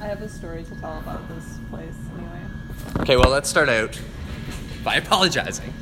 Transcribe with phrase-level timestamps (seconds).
[0.00, 2.40] I have a story to tell about this place anyway.
[3.00, 4.00] Okay, well, let's start out
[4.84, 5.72] by apologizing.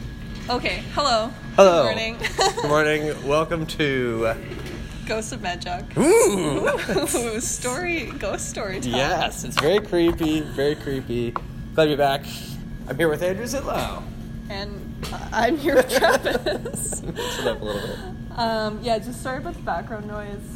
[0.49, 1.31] Okay, hello.
[1.57, 1.83] Hello.
[1.83, 2.19] Good morning.
[2.37, 3.29] Good morning.
[3.29, 4.35] Welcome to.
[5.07, 5.97] Ghost of Medjuck.
[5.99, 7.37] Ooh!
[7.37, 8.93] Ooh, story, ghost story time.
[8.93, 10.41] yes, it's very creepy.
[10.41, 11.33] Very creepy.
[11.75, 12.25] Glad to be back.
[12.89, 14.03] I'm here with Andrew Zitlow.
[14.49, 17.03] And uh, I'm here with Travis.
[17.03, 18.39] Mix it up a little bit.
[18.39, 20.56] um, yeah, just sorry about the background noise.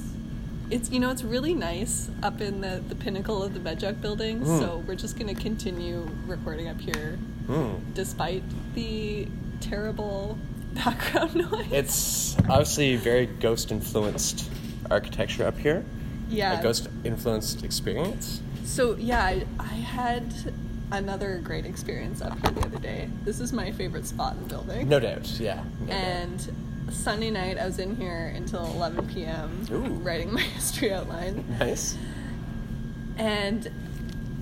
[0.71, 4.41] It's you know it's really nice up in the, the pinnacle of the Medjuck building,
[4.41, 4.59] Mm.
[4.61, 7.80] so we're just gonna continue recording up here Mm.
[7.95, 8.43] despite
[8.74, 9.27] the
[9.60, 10.38] terrible
[10.74, 11.66] background noise.
[11.73, 14.48] It's obviously very ghost influenced
[14.91, 15.84] architecture up here.
[16.29, 16.60] yeah.
[16.60, 18.41] A ghost influenced experience.
[18.65, 20.52] So yeah, I, I had
[20.93, 23.09] another great experience up here the other day.
[23.24, 24.88] This is my favorite spot in the building.
[24.88, 25.65] No doubt, yeah.
[25.80, 26.48] no doubt.
[26.91, 29.67] Sunday night, I was in here until 11 p.m.
[29.71, 29.77] Ooh.
[30.03, 31.97] writing my history outline, Nice.
[33.16, 33.71] and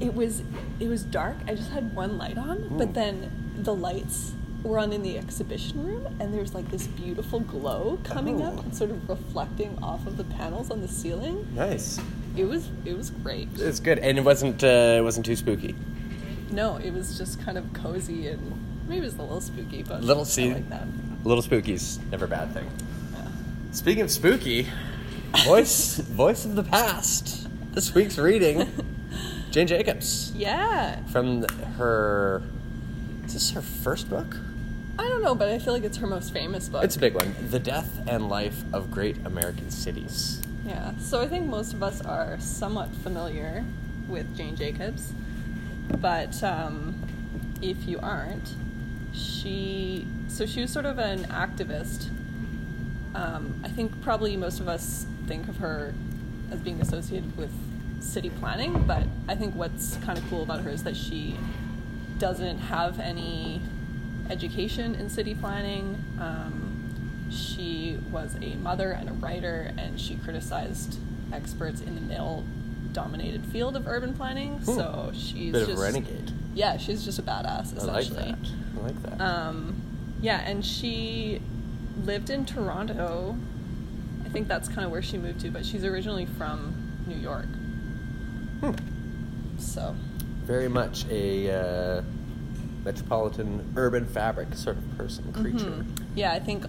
[0.00, 0.42] it was
[0.80, 1.36] it was dark.
[1.46, 2.78] I just had one light on, Ooh.
[2.78, 4.32] but then the lights
[4.62, 8.46] were on in the exhibition room, and there's like this beautiful glow coming Oh.
[8.46, 11.46] up and sort of reflecting off of the panels on the ceiling.
[11.54, 12.00] Nice.
[12.36, 13.48] It was it was great.
[13.56, 15.74] It's good, and it wasn't uh, it wasn't too spooky.
[16.50, 20.02] No, it was just kind of cozy and maybe it was a little spooky, but
[20.02, 20.86] Little see- like that.
[21.24, 22.70] Little spooky's never a bad thing.
[23.12, 23.26] Yeah.
[23.72, 24.66] Speaking of spooky,
[25.44, 27.46] voice voice of the past.
[27.74, 28.66] This week's reading,
[29.50, 31.02] Jane Jacobs Yeah.
[31.06, 31.42] from
[31.76, 32.42] her.
[33.26, 34.36] Is this her first book?
[34.98, 36.82] I don't know, but I feel like it's her most famous book.
[36.82, 37.34] It's a big one.
[37.50, 40.40] The Death and Life of Great American Cities.
[40.66, 40.92] yeah.
[40.98, 43.64] So I think most of us are somewhat familiar
[44.08, 45.12] with Jane Jacobs,
[46.00, 46.94] but um,
[47.62, 48.54] if you aren't,
[49.18, 52.08] she so she was sort of an activist.
[53.14, 55.94] Um, I think probably most of us think of her
[56.50, 57.50] as being associated with
[58.00, 61.36] city planning, but I think what's kind of cool about her is that she
[62.18, 63.60] doesn't have any
[64.30, 66.02] education in city planning.
[66.20, 70.98] Um, she was a mother and a writer, and she criticized
[71.32, 74.62] experts in the male-dominated field of urban planning.
[74.64, 76.32] So she's Bit just of a renegade.
[76.58, 78.18] Yeah, she's just a badass essentially.
[78.18, 78.50] I like that.
[78.76, 79.20] I like that.
[79.20, 79.80] Um,
[80.20, 81.40] yeah, and she
[82.04, 83.36] lived in Toronto.
[84.26, 86.74] I think that's kind of where she moved to, but she's originally from
[87.06, 87.46] New York.
[88.60, 88.72] Hmm.
[89.58, 89.94] So,
[90.44, 91.50] Very much a
[91.98, 92.02] uh,
[92.84, 95.64] metropolitan urban fabric sort of person, creature.
[95.70, 95.86] mhm.
[96.16, 96.64] yeah, I think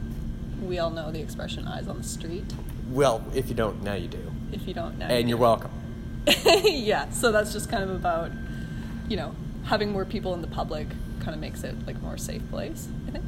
[0.61, 2.45] we all know the expression "eyes on the street."
[2.91, 4.31] Well, if you don't, now you do.
[4.51, 5.71] If you don't know, And you're welcome.
[6.63, 8.31] yeah, so that's just kind of about,
[9.07, 9.33] you know,
[9.69, 10.87] having more people in the public
[11.19, 12.87] kind of makes it like a more safe place.
[13.07, 13.25] I think.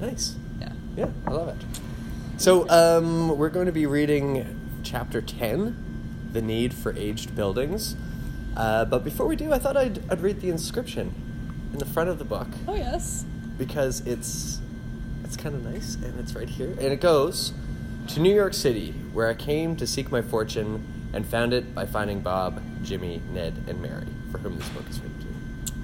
[0.00, 0.34] Nice.
[0.60, 0.72] Yeah.
[0.96, 1.56] Yeah, I love it.
[2.36, 7.94] So, um, we're going to be reading chapter 10, The Need for Aged Buildings.
[8.56, 11.14] Uh, but before we do, I thought I'd, I'd read the inscription
[11.72, 13.24] in the front of the book Oh yes.
[13.58, 14.60] because it's
[15.24, 16.70] it's kind of nice and it's right here.
[16.70, 17.52] And it goes
[18.08, 21.86] to New York City, where I came to seek my fortune and found it by
[21.86, 25.13] finding Bob, Jimmy, Ned, and Mary, for whom this book is written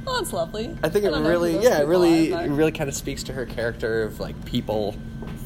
[0.04, 0.10] to.
[0.10, 0.76] Oh, that's lovely.
[0.82, 3.22] I think it know who really, yeah, it really, are, it really kind of speaks
[3.24, 4.94] to her character of like people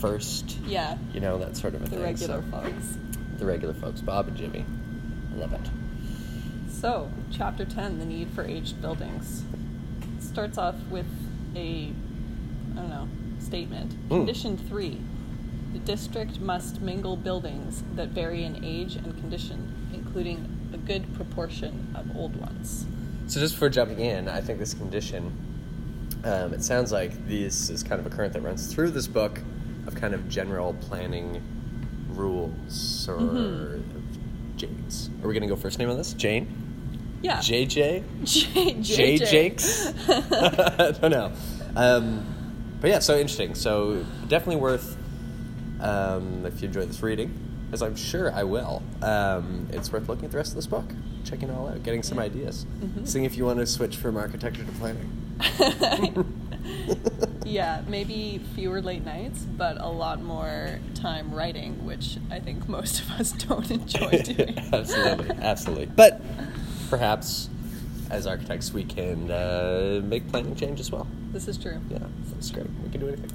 [0.00, 0.97] first, Yeah.
[1.12, 1.98] you know, that sort of a The thing.
[2.00, 2.98] The regular so- folks.
[3.38, 4.65] the regular folks, Bob and Jimmy.
[5.34, 5.69] I love it.
[6.70, 9.42] So, chapter 10, the need for aged buildings.
[10.20, 11.06] Starts off with
[11.56, 11.92] a,
[12.72, 13.09] I don't know,
[13.41, 13.92] statement.
[14.09, 14.19] Mm.
[14.19, 15.00] Condition 3
[15.72, 21.94] The district must mingle buildings that vary in age and condition, including a good proportion
[21.94, 22.86] of old ones.
[23.26, 25.32] So just before jumping in, I think this condition,
[26.24, 29.40] um, it sounds like this is kind of a current that runs through this book
[29.86, 31.42] of kind of general planning
[32.10, 33.82] rules or Mhm.
[34.56, 35.10] Jane's.
[35.22, 36.12] Are we going to go first name on this?
[36.12, 36.46] Jane?
[37.22, 37.38] Yeah.
[37.38, 38.02] JJ?
[38.24, 38.74] J.
[38.80, 39.24] J J.
[39.26, 39.86] Jakes?
[40.08, 41.32] I don't know.
[41.74, 42.26] Um,
[42.80, 43.54] but yeah, so interesting.
[43.54, 44.96] So definitely worth,
[45.80, 47.32] um, if you enjoy this reading,
[47.74, 50.84] as I'm sure I will, um, it's worth looking at the rest of this book,
[51.24, 53.06] checking it all out, getting some ideas, Mhm.
[53.06, 55.10] seeing if you want to switch from architecture to planning.
[57.44, 63.00] yeah, maybe fewer late nights, but a lot more time writing, which I think most
[63.00, 64.56] of us don't enjoy doing.
[64.72, 65.86] absolutely, absolutely.
[65.86, 66.22] But
[66.88, 67.48] perhaps
[68.09, 71.09] as architects, we can uh, make planning change as well.
[71.32, 71.80] This is true.
[71.91, 71.98] Yeah,
[72.32, 72.66] that's great.
[72.84, 73.32] We can do anything.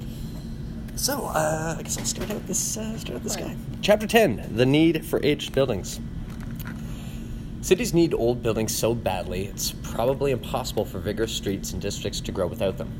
[0.96, 3.46] So, uh, I guess I'll start out this uh, start out this Right.
[3.46, 3.56] guy.
[3.80, 6.00] Chapter ten: The need for aged buildings.
[7.62, 12.32] Cities need old buildings so badly, it's probably impossible for vigorous streets and districts to
[12.32, 12.90] grow without them.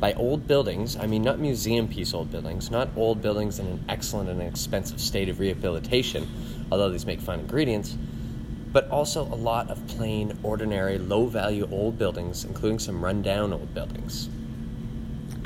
[0.00, 3.84] By old buildings, I mean not museum piece old buildings, not old buildings in an
[3.88, 6.26] excellent and expensive state of rehabilitation,
[6.72, 7.96] although these make fine ingredients,
[8.72, 13.72] but also a lot of plain, ordinary, low value old buildings, including some rundown old
[13.72, 14.28] buildings.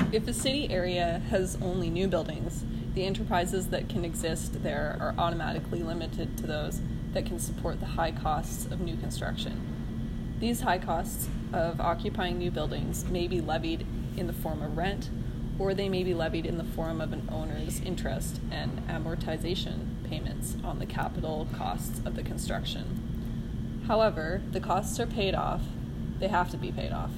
[0.09, 2.63] If a city area has only new buildings,
[2.93, 6.79] the enterprises that can exist there are automatically limited to those
[7.11, 10.37] that can support the high costs of new construction.
[10.39, 15.09] These high costs of occupying new buildings may be levied in the form of rent,
[15.59, 20.55] or they may be levied in the form of an owner's interest and amortization payments
[20.63, 23.83] on the capital costs of the construction.
[23.87, 25.63] However, the costs are paid off,
[26.19, 27.11] they have to be paid off.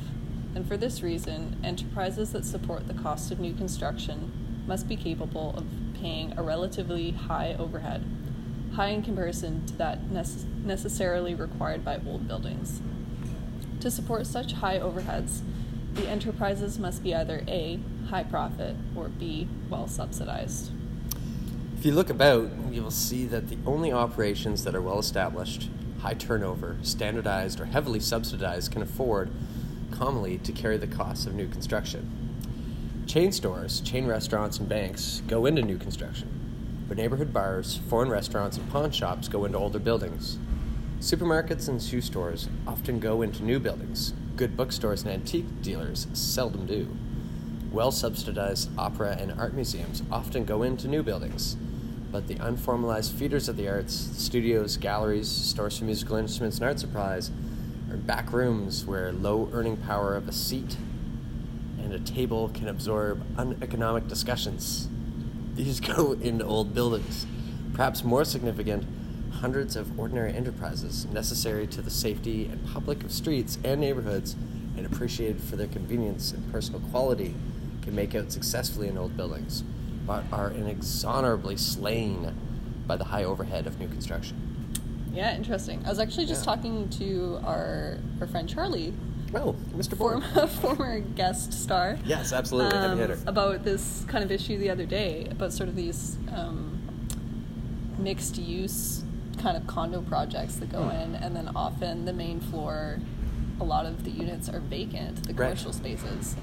[0.60, 4.30] And for this reason, enterprises that support the cost of new construction
[4.68, 8.04] must be capable of paying a relatively high overhead,
[8.74, 12.82] high in comparison to that nece- necessarily required by old buildings.
[13.80, 15.40] To support such high overheads,
[15.94, 17.80] the enterprises must be either A,
[18.10, 20.72] high profit, or B, well subsidized.
[21.78, 25.70] If you look about, you will see that the only operations that are well established,
[26.02, 29.32] high turnover, standardized, or heavily subsidized can afford
[30.00, 32.10] commonly to carry the costs of new construction.
[33.06, 38.56] Chain stores, chain restaurants, and banks go into new construction, but neighborhood bars, foreign restaurants,
[38.56, 40.38] and pawn shops go into older buildings.
[41.02, 44.14] Supermarkets and shoe stores often go into new buildings.
[44.38, 46.88] Good bookstores and antique dealers seldom do.
[47.70, 51.58] Well subsidized opera and art museums often go into new buildings,
[52.10, 56.80] but the unformalized feeders of the arts, studios, galleries, stores for musical instruments and art
[56.80, 57.32] supplies,
[57.92, 60.78] are back rooms where low earning power of a seat
[61.80, 64.88] and a table can absorb uneconomic discussions.
[65.56, 67.26] These go into old buildings.
[67.74, 68.86] Perhaps more significant,
[69.32, 74.36] hundreds of ordinary enterprises necessary to the safety and public of streets and neighborhoods
[74.78, 77.34] and appreciated for their convenience and personal quality
[77.82, 79.64] can make out successfully in old buildings,
[80.06, 82.36] but are inexorably slain
[82.86, 84.49] by the high overhead of new construction.
[85.14, 85.82] Yeah, interesting.
[85.86, 86.56] I was actually just Yeah.
[86.56, 88.94] talking to our, our friend Charlie,
[89.32, 89.98] Well, Mr.
[89.98, 90.22] Bourne.
[90.22, 91.98] former, former guest star.
[92.06, 92.78] Yes, absolutely.
[92.78, 96.80] Um, about this kind of issue the other day about sort of these um,
[97.98, 99.04] mixed use
[99.42, 100.96] kind of condo projects that go Hmm.
[101.14, 103.00] in, and then often the main floor,
[103.60, 105.48] a lot of the units are vacant, the Right.
[105.50, 106.36] commercial spaces.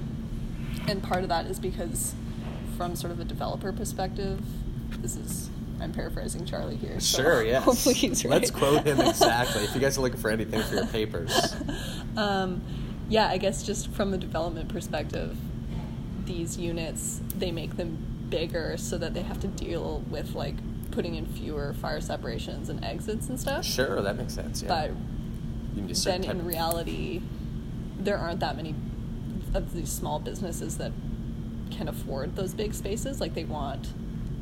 [0.88, 2.14] And part of that is because,
[2.76, 4.40] from sort of a developer perspective,
[5.00, 5.50] this is.
[5.80, 6.98] I'm paraphrasing Charlie here.
[7.00, 7.64] so Sure, yes.
[7.64, 8.32] Hopefully he's right.
[8.32, 9.64] Let's quote him exactly.
[9.64, 11.54] if you guys are looking for anything for your papers.
[12.16, 12.62] um,
[13.08, 15.36] yeah, I guess just from a development perspective,
[16.24, 20.56] these units they make them bigger so that they have to deal with like
[20.90, 23.64] putting in fewer fire separations and exits and stuff.
[23.64, 24.62] Sure, that makes sense.
[24.62, 24.68] Yeah.
[24.68, 24.90] But
[26.04, 27.20] then in reality,
[27.98, 28.74] there aren't that many
[29.54, 30.92] of these small businesses that
[31.70, 33.20] can afford those big spaces.
[33.20, 33.88] Like they want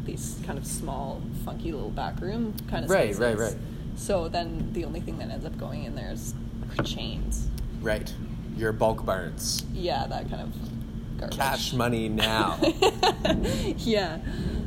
[0.05, 3.21] these kind of small, funky little back room kind of Right, spaces.
[3.21, 3.57] right, right.
[3.97, 6.35] So then the only thing that ends up going in there is
[6.85, 7.49] chains.
[7.81, 8.13] Right.
[8.57, 9.65] Your bulk barns.
[9.73, 11.39] Yeah, that kind of garbage.
[11.39, 12.59] Cash money now.
[13.79, 14.19] yeah.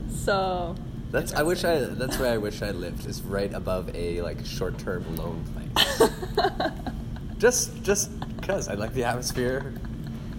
[0.09, 0.75] So
[1.11, 4.45] That's I wish I that's where I wish I lived is right above a like
[4.45, 6.11] short term loan place.
[7.37, 9.73] just just because I like the atmosphere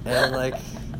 [0.04, 0.58] and like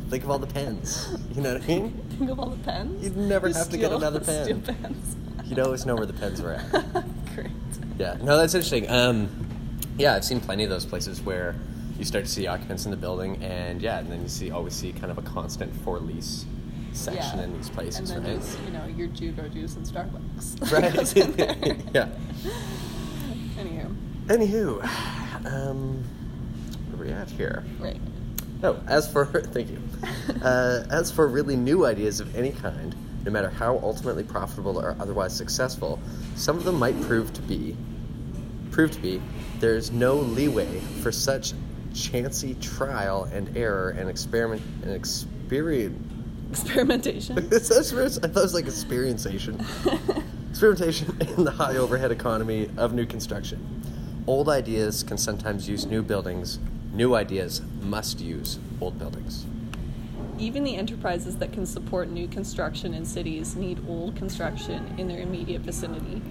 [0.09, 1.09] think of all the pens.
[1.35, 2.01] You know what I mean?
[2.19, 3.03] Think of all the pens.
[3.03, 4.43] You'd never You have to get another pen.
[4.43, 5.15] Steal pens.
[5.45, 6.71] You'd always know where the pens were at.
[7.35, 7.49] Great.
[7.97, 8.89] Yeah, no, that's interesting.
[8.89, 9.29] Um,
[9.97, 11.55] yeah, I've seen plenty of those places where
[11.97, 14.73] you start to see occupants in the building, and yeah, and then you see always
[14.73, 16.45] see kind of a constant for lease
[16.93, 17.43] section Yeah.
[17.45, 18.41] in these places, And then right?
[18.41, 20.71] there's, you know, your Jugo juice and Starbucks.
[20.71, 21.93] Right.
[21.93, 22.09] yeah.
[23.57, 23.95] Anywho,
[24.27, 26.03] Anywho, um,
[26.95, 27.63] where are we at here?
[27.79, 27.99] right.
[28.63, 29.79] Oh, as for thank you.
[30.43, 32.93] Uh, as for really new ideas of any kind,
[33.25, 35.97] no matter how ultimately profitable or otherwise successful,
[36.35, 37.75] some of them might prove to be
[38.71, 39.21] prove to be
[39.59, 41.53] there is no leeway for such
[41.93, 45.97] chancy trial and error and experiment and experience.
[46.51, 47.37] Experimentation.
[47.37, 49.65] It's- that's what it's- I thought it was like experimentation.
[50.49, 53.59] experimentation in the high overhead economy of new construction.
[54.27, 56.59] Old ideas can sometimes use new buildings.
[56.99, 59.45] New ideas must use old buildings.
[60.37, 65.21] Even the enterprises that can support new construction in cities need old construction in their
[65.21, 66.21] immediate vicinity.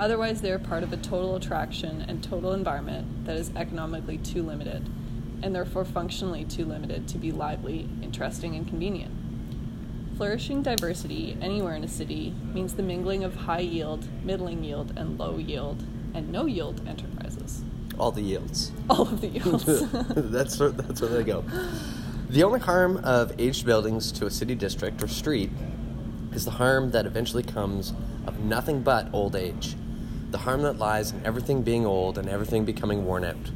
[0.00, 4.42] Otherwise, they are part of a total attraction and total environment that is economically too
[4.42, 4.90] limited,
[5.40, 9.14] and therefore functionally too limited to be lively, interesting, and convenient.
[10.16, 15.16] Flourishing diversity anywhere in a city means the mingling of high yield, middling yield, and
[15.16, 17.11] low yield, and no yield enterprises.
[18.02, 18.72] All the yields.
[18.90, 19.64] All of the yields.
[20.32, 21.44] that's where, that's where they go.
[22.28, 25.50] The only harm of aged buildings to a city district or street
[26.32, 27.92] is the harm that eventually comes
[28.26, 29.76] of nothing but old age.
[30.32, 33.50] the harm that lies in everything being old and everything becoming worn out.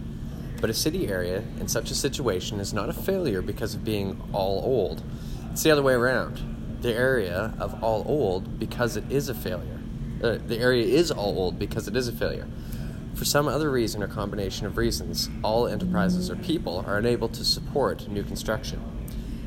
[0.60, 4.22] But a city area in such a situation is not a failure because of being
[4.32, 5.02] all old.
[5.50, 6.78] It's the other way around.
[6.82, 9.80] The area of all old because it is a failure.
[10.22, 12.46] Uh, the area is all old because it is a failure.
[13.16, 17.46] For some other reason or combination of reasons, all enterprises or people are unable to
[17.46, 18.78] support new construction.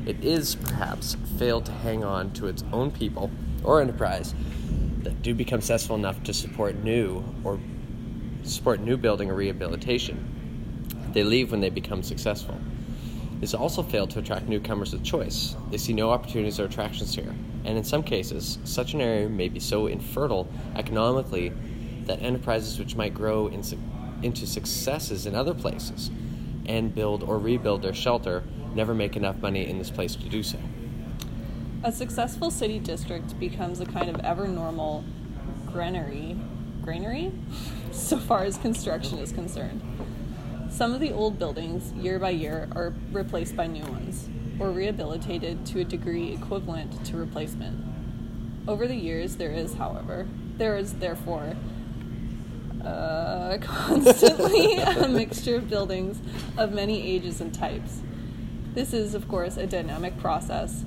[0.04, 3.30] It is perhaps failed to hang on to its own people
[3.62, 4.34] or enterprise
[5.04, 7.60] that do become successful enough to support new or
[8.42, 10.88] support new building or rehabilitation.
[11.12, 12.58] They leave when they become successful.
[13.40, 15.54] It's also failed to attract newcomers with choice.
[15.70, 17.32] They see no opportunities or attractions here,
[17.64, 21.52] and in some cases, such an area may be so infertile economically
[22.06, 23.62] that enterprises which might grow in
[24.22, 26.10] into successes in other places
[26.66, 28.42] and build or rebuild their shelter
[28.74, 30.58] never make enough money in this place to do so.
[31.82, 35.04] A successful city district becomes a kind of ever normal
[35.66, 36.36] granary,
[36.82, 37.32] granary,
[37.92, 39.80] so far as construction is concerned.
[40.70, 44.28] Some of the old buildings, year by year, are replaced by new ones,
[44.60, 47.84] or rehabilitated to a degree equivalent to replacement.
[48.68, 50.28] Over the years, there is, however,
[50.58, 51.56] there is therefore
[52.84, 56.20] uh, constantly a mixture of buildings
[56.56, 58.00] of many ages and types.
[58.74, 60.84] This is, of course, a dynamic process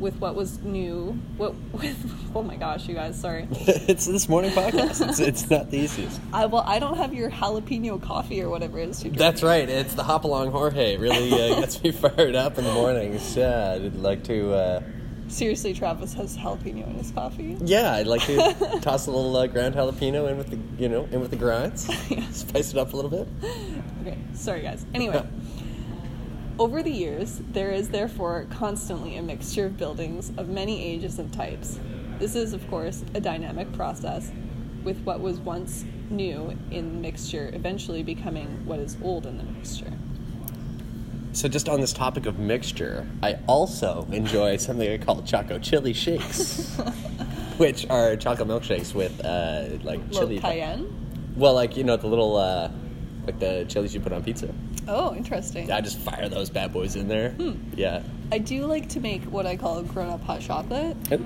[0.00, 1.18] with what was new.
[1.36, 3.48] What with oh my gosh, you guys, sorry.
[3.50, 5.08] it's this morning podcast.
[5.08, 6.20] It's, it's not the easiest.
[6.32, 8.98] I well, I don't have your jalapeno coffee or whatever it is.
[8.98, 9.18] to drink.
[9.18, 9.68] That's right.
[9.68, 10.94] It's the hop along Jorge.
[10.94, 13.36] It really uh, gets me fired up in the mornings.
[13.36, 14.52] Yeah, I'd like to.
[14.54, 14.82] Uh,
[15.28, 17.56] Seriously, Travis has jalapeno in his coffee.
[17.60, 21.08] yeah, I'd like to toss a little uh, ground jalapeno in with the you know
[21.10, 21.88] in with the grinds.
[22.10, 22.28] Yeah.
[22.30, 23.26] Spice it up a little bit.
[24.02, 24.84] Okay, sorry guys.
[24.94, 25.26] Anyway,
[26.58, 31.32] over the years, there is therefore constantly a mixture of buildings of many ages and
[31.32, 31.80] types.
[32.18, 34.30] This is, of course, a dynamic process,
[34.84, 39.42] with what was once new in the mixture eventually becoming what is old in the
[39.44, 39.92] mixture.
[41.34, 45.92] So, just on this topic of mixture, I also enjoy something I call Choco Chili
[45.92, 46.76] Shakes,
[47.56, 50.38] which are chocolate milkshakes with uh, like Little chili.
[50.38, 51.32] cayenne.
[51.36, 52.70] Well, like you know the little uh,
[53.26, 54.54] like the chilies you put on pizza.
[54.86, 55.72] Oh, interesting.
[55.72, 57.34] I just fire those bad boys in there.
[57.74, 58.02] Yeah.
[58.30, 61.16] I do like to make what I call grown up hot chocolate, Ooh.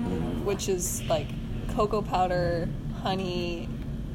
[0.43, 1.27] which is like
[1.75, 2.67] cocoa powder,
[3.03, 3.69] honey,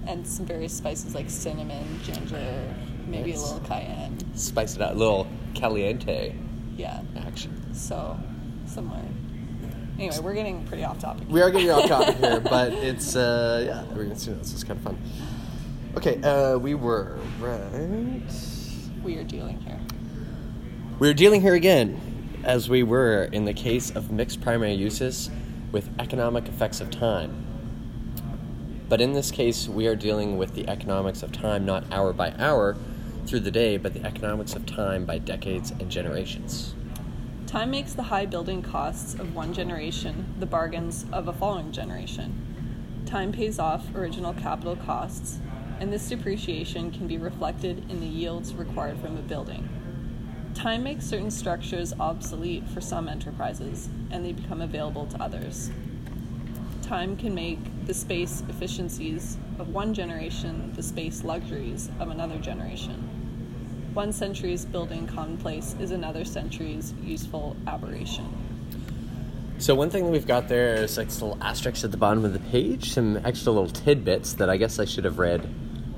[0.08, 2.74] and some various spices like cinnamon, ginger,
[3.06, 3.40] maybe Nice.
[3.50, 4.18] a little cayenne.
[4.36, 6.34] Spice it out, a little caliente
[6.76, 7.72] Yeah, action.
[7.74, 8.18] so
[8.66, 9.00] similar.
[9.98, 11.28] Anyway, we're getting pretty off topic.
[11.28, 14.64] We are getting off topic here, but it's uh, yeah, we're gonna see this is
[14.64, 14.98] kind of fun.
[15.96, 18.20] Okay, uh, we were right.
[19.04, 19.78] We are dealing here.
[20.98, 22.00] We're dealing here again,
[22.42, 25.30] as we were in the case of mixed primary uses
[25.70, 27.44] with economic effects of time.
[28.88, 32.32] But in this case, we are dealing with the economics of time not hour by
[32.38, 32.76] hour
[33.26, 36.74] through the day, but the economics of time by decades and generations.
[37.46, 42.34] Time makes the high building costs of one generation the bargains of a following generation.
[43.06, 45.38] Time pays off original capital costs,
[45.78, 49.68] and this depreciation can be reflected in the yields required from a building.
[50.54, 55.70] Time makes certain structures obsolete for some enterprises, and they become available to others.
[56.82, 63.13] Time can make the space efficiencies of one generation the space luxuries of another generation.
[63.94, 68.26] One century's building commonplace is another century's useful aberration.
[69.58, 72.32] So one thing that we've got there is like little asterisk at the bottom of
[72.32, 75.48] the page, some extra little tidbits that I guess I should have read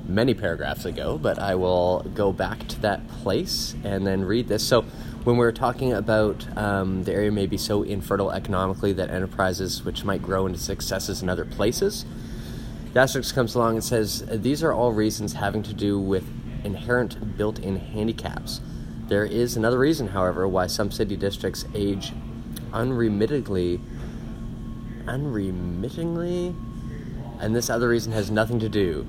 [0.07, 4.63] many paragraphs ago, but I will go back to that place and then read this.
[4.63, 4.83] So
[5.25, 10.05] when we're talking about um, the area may be so infertile economically that enterprises which
[10.05, 12.05] might grow into successes in other places,
[12.93, 16.29] the asterisk comes along and says these are all reasons having to do with
[16.67, 18.61] inherent built-in handicaps.
[19.09, 22.13] There is another reason, however, why some city districts age
[22.73, 23.81] unremittingly,
[25.07, 26.55] unremittingly,
[27.41, 29.07] and this other reason has nothing to do.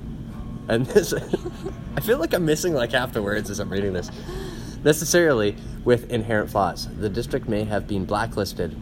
[0.68, 1.12] And this,
[1.96, 4.10] I feel like I'm missing like half the words as I'm reading this.
[4.84, 6.88] Necessarily with inherent flaws.
[6.98, 8.76] The district may have been blacklisted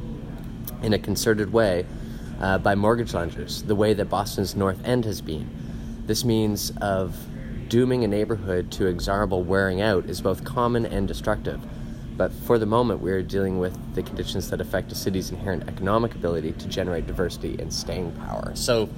[0.83, 1.87] in a concerted way
[2.41, 5.49] uh, by mortgage lenders, the way that Boston's North End has been.
[6.07, 7.17] This means of
[7.69, 11.61] dooming a neighborhood to exorable wearing out is both common and destructive.
[12.17, 15.69] But for the moment, we are dealing with the conditions that affect a city's inherent
[15.69, 18.53] economic ability to generate diversity and staying power.
[18.55, 18.89] So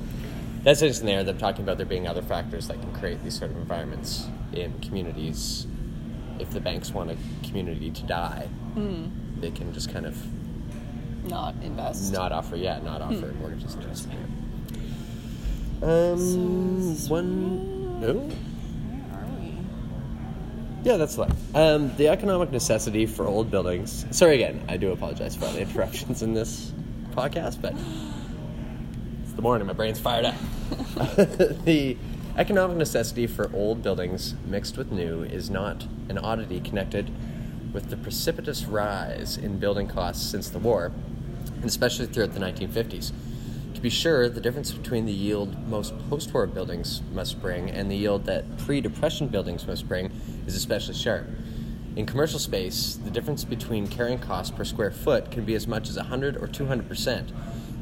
[0.62, 1.24] that's interesting there.
[1.24, 4.78] They're talking about there being other factors that can create these sort of environments in
[4.80, 5.66] communities.
[6.38, 8.48] If the banks want a community to die,
[9.40, 10.16] they can just kind of
[11.28, 12.12] Not invest.
[12.12, 14.14] not offer, yeah, not offer mortgages and.
[15.82, 18.00] Um, So, is one.
[18.00, 18.28] No.
[20.84, 21.34] Yeah, that's fine.
[21.54, 24.06] Um, the economic necessity for old buildings.
[24.10, 26.72] Sorry again, I do apologize for all the interruptions in this
[27.12, 27.74] podcast, but
[29.22, 30.34] it's the morning, my brain's fired up.
[31.64, 31.96] the
[32.36, 37.10] economic necessity for old buildings mixed with new is not an oddity connected
[37.72, 40.92] with the precipitous rise in building costs since the war,
[41.56, 43.12] and especially throughout the 1950s.
[43.74, 47.90] To be sure, the difference between the yield most post war buildings must bring and
[47.90, 50.10] the yield that pre depression buildings must bring
[50.48, 51.26] is especially sharp.
[51.94, 55.88] In commercial space, the difference between carrying cost per square foot can be as much
[55.88, 57.30] as 100 or 200%,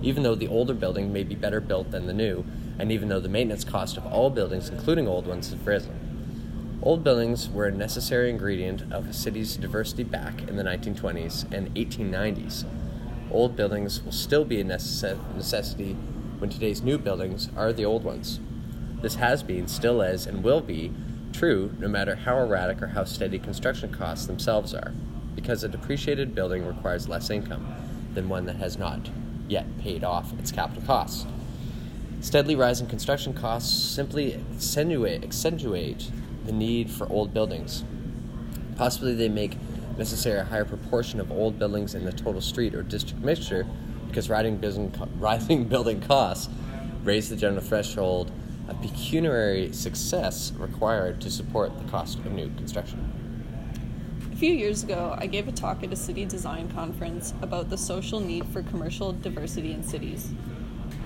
[0.03, 2.45] even though the older building may be better built than the new,
[2.79, 6.79] and even though the maintenance cost of all buildings, including old ones, has risen.
[6.83, 11.75] Old buildings were a necessary ingredient of a city's diversity back in the 1920s and
[11.75, 12.65] 1890s.
[13.31, 15.95] Old buildings will still be a necess- necessity
[16.39, 18.41] when today's new buildings are the old ones.
[19.03, 20.93] This has been, still is, and will be
[21.33, 24.93] true no matter how erratic or how steady construction costs themselves are,
[25.35, 27.67] because a depreciated building requires less income
[28.15, 29.11] than one that has not
[29.49, 31.27] yet paid off its capital costs.
[32.21, 36.11] Steadily rising construction costs simply accentuate, accentuate
[36.47, 37.85] the need for old buildings.
[38.77, 39.57] Possibly they make
[39.99, 43.67] necessary a higher proportion of old buildings in the total street or district mixture
[44.09, 46.49] because rising building, rising building costs
[47.05, 48.31] raise the general threshold
[48.69, 53.13] of pecuniary success required to support the cost of new construction.
[54.33, 57.79] A few years ago, I gave a talk at a city design conference about the
[57.79, 60.33] social need for commercial diversity in cities.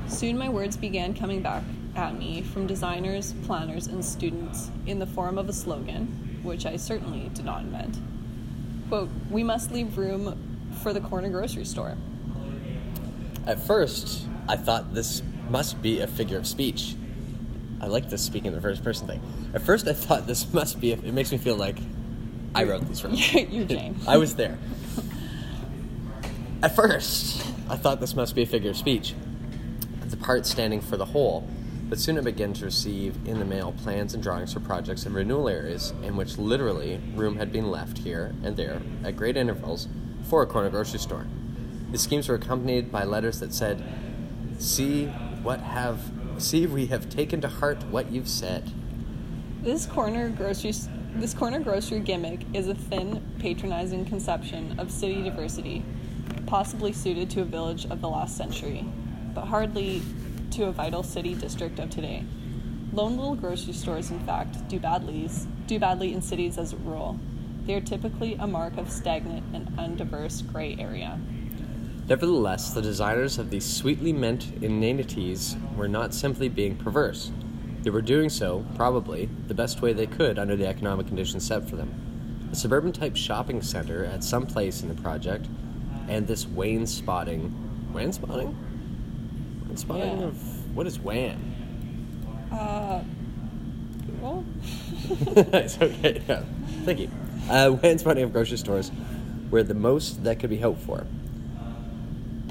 [0.09, 1.63] Soon my words began coming back
[1.95, 6.77] at me from designers, planners, and students in the form of a slogan, which I
[6.77, 7.99] certainly did not invent.
[8.89, 10.37] Quote, we must leave room
[10.83, 11.97] for the corner grocery store.
[13.47, 16.97] At first, I thought this must be a figure of speech.
[17.81, 19.23] I like this speaking in the first person thing.
[19.55, 20.93] At first, I thought this must be.
[20.93, 21.79] It makes me feel like
[22.55, 23.15] I wrote these from.
[23.15, 23.97] You're Jane.
[24.07, 24.59] I was there.
[26.63, 29.15] At first, I thought this must be a figure of speech,
[30.07, 31.49] the part standing for the whole,
[31.89, 35.15] but soon I began to receive in the mail plans and drawings for projects in
[35.15, 39.89] renewal areas in which literally room had been left here and there at great intervals
[40.29, 41.27] for a corner grocery store.
[41.93, 43.83] The schemes were accompanied by letters that said,
[44.59, 45.07] "See
[45.43, 45.99] what have
[46.41, 48.73] see we have taken to heart what you've said."
[49.63, 50.73] This corner grocery
[51.17, 55.83] this corner grocery gimmick is a thin, patronizing conception of city diversity,
[56.47, 58.85] possibly suited to a village of the last century,
[59.35, 60.03] but hardly
[60.53, 62.25] to a vital city district of today.
[62.93, 65.29] Lone little grocery stores, in fact, do badly
[65.67, 67.19] do badly in cities as a rule.
[67.67, 71.21] They are typically a mark of stagnant and undiverse gray area.
[72.11, 77.31] Nevertheless, the designers of these sweetly meant inanities were not simply being perverse.
[77.85, 81.71] They were doing so, probably, the best way they could under the economic conditions set
[81.71, 82.49] for them.
[82.51, 85.47] A suburban type shopping center at some place in the project,
[86.09, 87.55] and this Wayne spotting.
[87.93, 88.59] Wayne spotting?
[89.69, 90.27] Wayne spotting Yeah.
[90.27, 90.77] of.
[90.77, 91.39] What is WAN?
[92.51, 93.05] Uh,
[94.07, 94.45] Google?
[95.53, 96.43] nice, okay, yeah.
[96.85, 97.11] Thank you.
[97.49, 98.91] Uh, Wayne spotting of grocery stores
[99.53, 101.07] were the most that could be hoped for.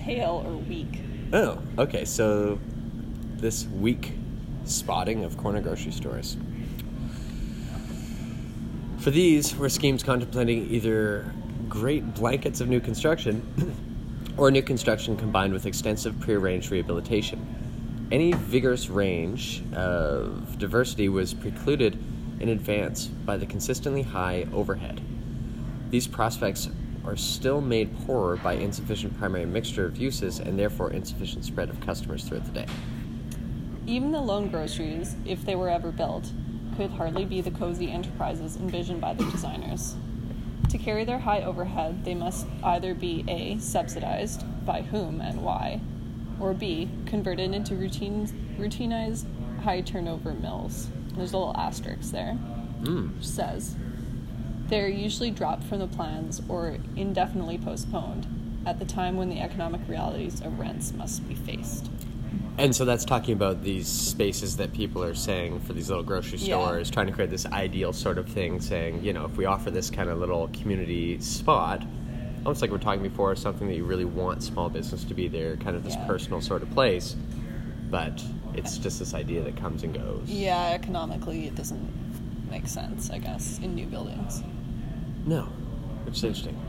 [0.10, 0.88] Pale or weak.
[1.34, 2.04] Oh, okay.
[2.04, 2.58] So
[3.36, 4.14] this weak
[4.66, 6.36] spotting of corner grocery stores.
[8.98, 11.32] For these were schemes contemplating either
[11.68, 13.46] great blankets of new construction
[14.38, 18.08] or new construction combined with extensive prearranged rehabilitation.
[18.12, 22.00] Any vigorous range of diversity was precluded
[22.40, 25.02] in advance by the consistently high overhead.
[25.92, 26.68] These prospects
[27.10, 31.82] are still made poorer by insufficient primary mixture of uses and therefore insufficient spread of
[31.82, 32.66] customers throughout the day.
[33.88, 36.32] Even the lone groceries, if they were ever built,
[36.78, 39.96] could hardly be the cozy enterprises envisioned by the designers.
[40.70, 43.58] To carry their high overhead, they must either be A.
[43.58, 45.82] subsidized, by whom and why,
[46.40, 46.90] or B.
[47.08, 48.28] converted into routine,
[48.60, 49.26] routinized
[49.64, 50.90] high turnover mills.
[51.16, 52.38] There's a little asterisk there,
[52.82, 53.16] Mm.
[53.18, 53.76] which says
[54.70, 58.28] they are usually dropped from the plans or indefinitely postponed
[58.66, 61.90] at the time when the economic realities of rents must be faced.
[62.58, 66.38] And so that's talking about these spaces that people are saying for these little grocery
[66.40, 66.58] Yeah.
[66.58, 69.72] stores, trying to create this ideal sort of thing, saying, you know, if we offer
[69.72, 71.84] this kind of little community spot,
[72.46, 75.28] almost like we we're talking before, something that you really want small business to be
[75.28, 76.06] there, kind of this Yeah.
[76.06, 77.16] personal sort of place,
[77.90, 78.22] but
[78.54, 80.28] it's just this idea that comes and goes.
[80.28, 81.90] Yeah, economically, it doesn't
[82.52, 84.44] make sense, I guess, in new buildings.
[85.30, 85.44] No,
[86.06, 86.60] which is interesting.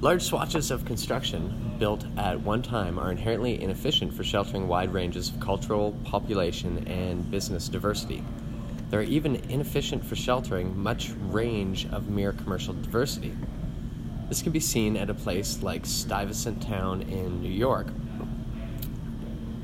[0.00, 5.28] Large swatches of construction built at one time are inherently inefficient for sheltering wide ranges
[5.28, 8.24] of cultural, population, and business diversity.
[8.88, 13.36] They are even inefficient for sheltering much range of mere commercial diversity.
[14.30, 17.88] This can be seen at a place like Stuyvesant Town in New York.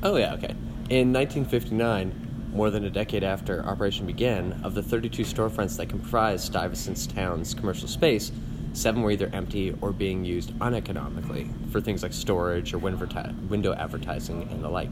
[0.03, 0.53] Oh, yeah, okay.
[0.91, 2.22] In 1959,
[2.53, 7.53] more than a decade after operation began, of the 32 storefronts that comprised Stuyvesant Town's
[7.53, 8.31] commercial space,
[8.73, 14.47] Seven were either empty or being used uneconomically for things like storage or window advertising
[14.51, 14.91] and the like.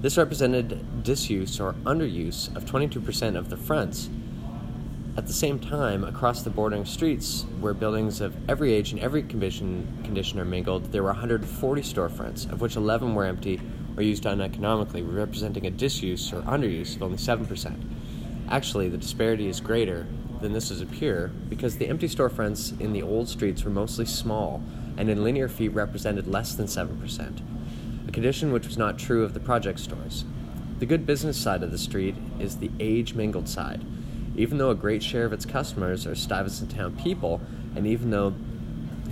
[0.00, 4.10] This represented disuse or underuse of 22% of the fronts.
[5.16, 9.22] At the same time, across the bordering streets, where buildings of every age and every
[9.22, 13.60] condition, condition are mingled, there were 140 storefronts, of which 11 were empty
[13.96, 17.76] or used uneconomically, representing a disuse or underuse of only 7%.
[18.48, 20.06] Actually, the disparity is greater
[20.40, 24.62] than this would appear because the empty storefronts in the old streets were mostly small
[24.96, 27.40] and in linear feet represented less than 7%,
[28.08, 30.24] a condition which was not true of the project stores.
[30.78, 33.84] The good business side of the street is the age mingled side.
[34.36, 37.40] Even though a great share of its customers are Stuyvesant Town people,
[37.76, 38.34] and even though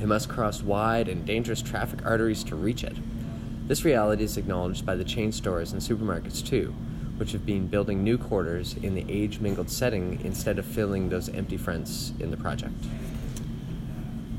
[0.01, 2.97] it must cross wide and dangerous traffic arteries to reach it.
[3.71, 6.75] This reality is acknowledged by the chain stores and supermarkets too,
[7.19, 11.29] which have been building new quarters in the age mingled setting instead of filling those
[11.29, 12.75] empty fronts in the project.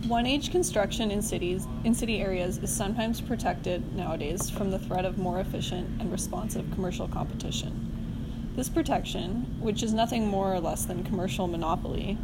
[0.05, 5.05] One age construction in cities in city areas is sometimes protected nowadays from the threat
[5.05, 8.51] of more efficient and responsive commercial competition.
[8.57, 12.17] This protection, which is nothing more or less than commercial monopoly,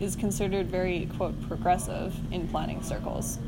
[0.00, 3.38] is considered very quote progressive in planning circles.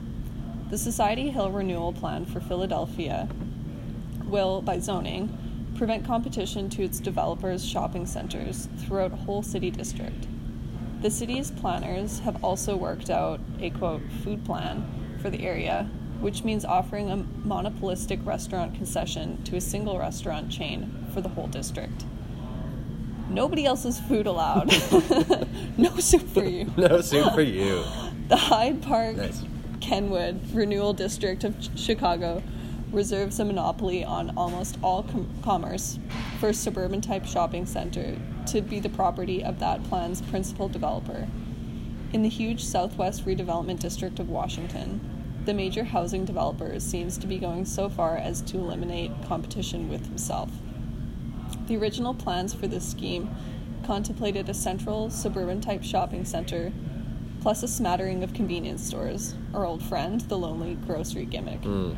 [0.68, 3.28] The Society Hill Renewal Plan for Philadelphia
[4.24, 10.26] will, by zoning, prevent competition to its developers' shopping centers throughout whole city district.
[11.02, 14.84] The city's planners have also worked out a quote food plan
[15.22, 21.06] for the area, which means offering a monopolistic restaurant concession to a single restaurant chain
[21.14, 22.04] for the whole district.
[23.28, 24.66] Nobody else's food allowed.
[25.76, 26.72] no soup for you.
[26.76, 27.84] no soup for you.
[28.28, 29.44] The Hyde Park Nice.
[29.86, 32.42] Kenwood Renewal District of Ch- Chicago
[32.90, 36.00] reserves a monopoly on almost all com- commerce
[36.40, 41.28] for a suburban type shopping center to be the property of that plan's principal developer.
[42.12, 45.00] In the huge Southwest Redevelopment District of Washington,
[45.44, 50.04] the major housing developer seems to be going so far as to eliminate competition with
[50.06, 50.50] himself.
[51.68, 53.30] The original plans for this scheme
[53.84, 56.72] contemplated a central suburban type shopping center
[57.46, 61.62] plus a smattering of convenience stores, our old friend, the lonely grocery gimmick.
[61.62, 61.92] Hmm.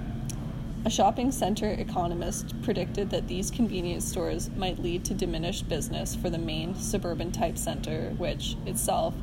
[0.85, 6.29] A shopping center economist predicted that these convenience stores might lead to diminished business for
[6.29, 9.15] the main suburban type center, which itself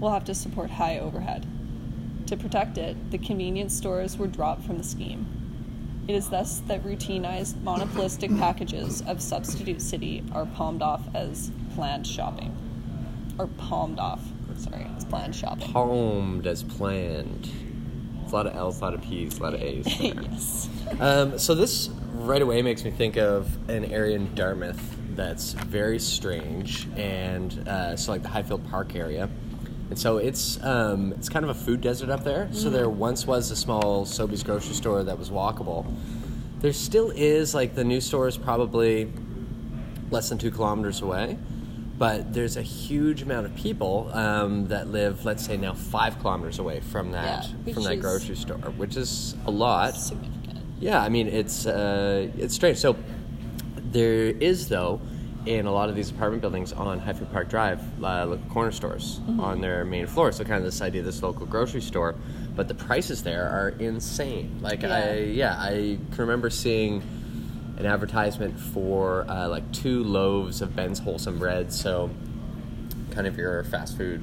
[0.00, 1.44] will have to support high overhead.
[2.28, 5.26] To protect it, the convenience stores were dropped from the scheme.
[6.08, 12.06] It is thus that routinized monopolistic packages of substitute city are palmed off as planned
[12.06, 12.56] shopping.
[13.38, 14.22] Or palmed off,
[14.58, 15.72] sorry, as planned shopping.
[15.72, 17.50] Palmed as planned.
[18.22, 19.86] It's a lot of L's, a lot of P's, a lot of A's.
[20.00, 20.68] yes.
[20.98, 25.98] Um, so this right away makes me think of an area in Dartmouth that's very
[25.98, 29.28] strange, and uh, so like the Highfield Park area.
[29.88, 32.48] And so it's um, it's kind of a food desert up there.
[32.52, 35.86] So there once was a small Sobeys grocery store that was walkable.
[36.60, 39.12] There still is like the new store is probably
[40.10, 41.38] less than two kilometers away,
[41.98, 46.58] but there's a huge amount of people um, that live, let's say now five kilometers
[46.58, 49.96] away from that Yeah, from that grocery store, which is a lot.
[49.96, 50.58] Significant.
[50.78, 52.78] Yeah, I mean it's uh, it's strange.
[52.78, 52.96] So
[53.92, 55.00] there is though
[55.46, 59.60] in a lot of these apartment buildings on Highfield Park Drive, uh, corner stores on
[59.60, 60.32] their main floor.
[60.32, 62.16] So kind of this idea of this local grocery store,
[62.56, 64.58] but the prices there are insane.
[64.60, 65.14] Like I Yeah.
[65.14, 67.00] yeah I can remember seeing
[67.78, 71.72] an advertisement for uh, like two loaves of Ben's wholesome bread.
[71.72, 72.10] So
[73.10, 74.22] kind of your fast food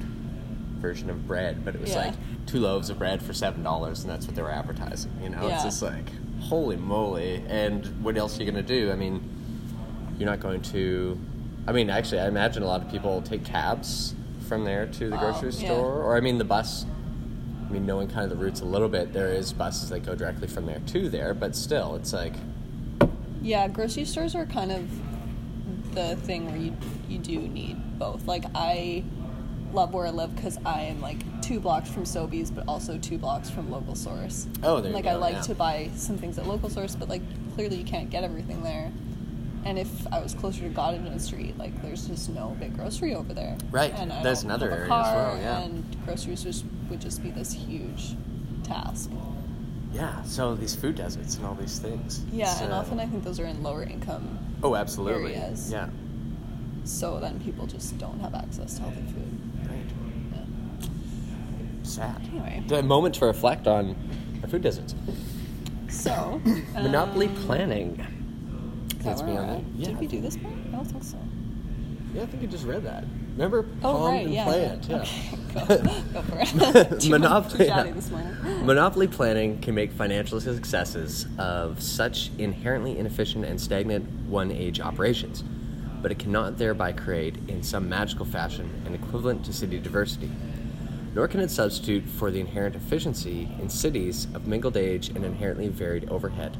[0.80, 2.06] version of bread, but it was Yeah.
[2.06, 2.14] like
[2.46, 5.10] two loaves of bread for seven dollars, and that's what they were advertising.
[5.22, 7.42] You know, it's just like holy moly!
[7.48, 8.90] And what else are you gonna do?
[8.92, 9.22] I mean,
[10.18, 11.18] you're not going to.
[11.66, 14.14] I mean, actually, I imagine a lot of people take cabs
[14.48, 15.64] from there to the Oh, grocery yeah.
[15.66, 16.84] store, or I mean, the bus.
[17.66, 20.14] I mean, knowing kind of the routes a little bit, there is buses that go
[20.14, 22.34] directly from there to there, but still, it's like
[23.44, 26.74] Yeah, grocery stores are kind of the thing where you
[27.08, 28.26] you do need both.
[28.26, 29.04] Like I
[29.74, 33.18] love where I live because I am like two blocks from Sobeys, but also two
[33.18, 34.48] blocks from local source.
[34.62, 35.42] Oh, there you like I like yeah.
[35.42, 37.22] to buy some things at local source, but like
[37.54, 38.90] clearly you can't get everything there.
[39.66, 43.34] And if I was closer to Goddard Street, like there's just no big grocery over
[43.34, 43.56] there.
[43.70, 43.92] Right.
[43.94, 45.60] And I There's don't another have a area as well, yeah.
[45.60, 48.14] And groceries just would just be this huge
[48.62, 49.10] task.
[49.94, 52.24] Yeah, so these food deserts and all these things.
[52.32, 55.34] Yeah, It's, and often I think those are in lower income, Oh, absolutely.
[55.36, 55.70] areas.
[55.70, 55.88] Yeah.
[56.84, 59.40] so then people just don't have access to healthy food.
[59.70, 59.86] Right.
[60.32, 60.88] Yeah.
[61.84, 62.20] Sad.
[62.32, 62.62] Anyway.
[62.66, 63.94] The moment to reflect on
[64.42, 64.94] our food deserts.
[65.88, 66.40] So,
[66.74, 67.90] Monopoly um, planning.
[68.98, 69.62] is that Let's where be we're on that.
[69.76, 69.86] Yeah.
[69.88, 70.52] Did we do this part?
[70.54, 71.18] I don't think so.
[72.14, 73.04] Yeah, I think you just read that.
[73.34, 74.44] Remember Oh, Palm right, and yeah.
[74.44, 74.88] Plant?
[74.88, 75.62] Yeah.
[75.62, 75.76] Okay, go,
[76.12, 77.08] go for it.
[77.08, 77.68] Monopoly.
[78.64, 85.42] Monopoly planning can make financial successes of such inherently inefficient and stagnant one age operations,
[86.02, 90.30] but it cannot thereby create, in some magical fashion, an equivalent to city diversity.
[91.14, 95.68] Nor can it substitute for the inherent efficiency in cities of mingled age and inherently
[95.68, 96.56] varied overhead.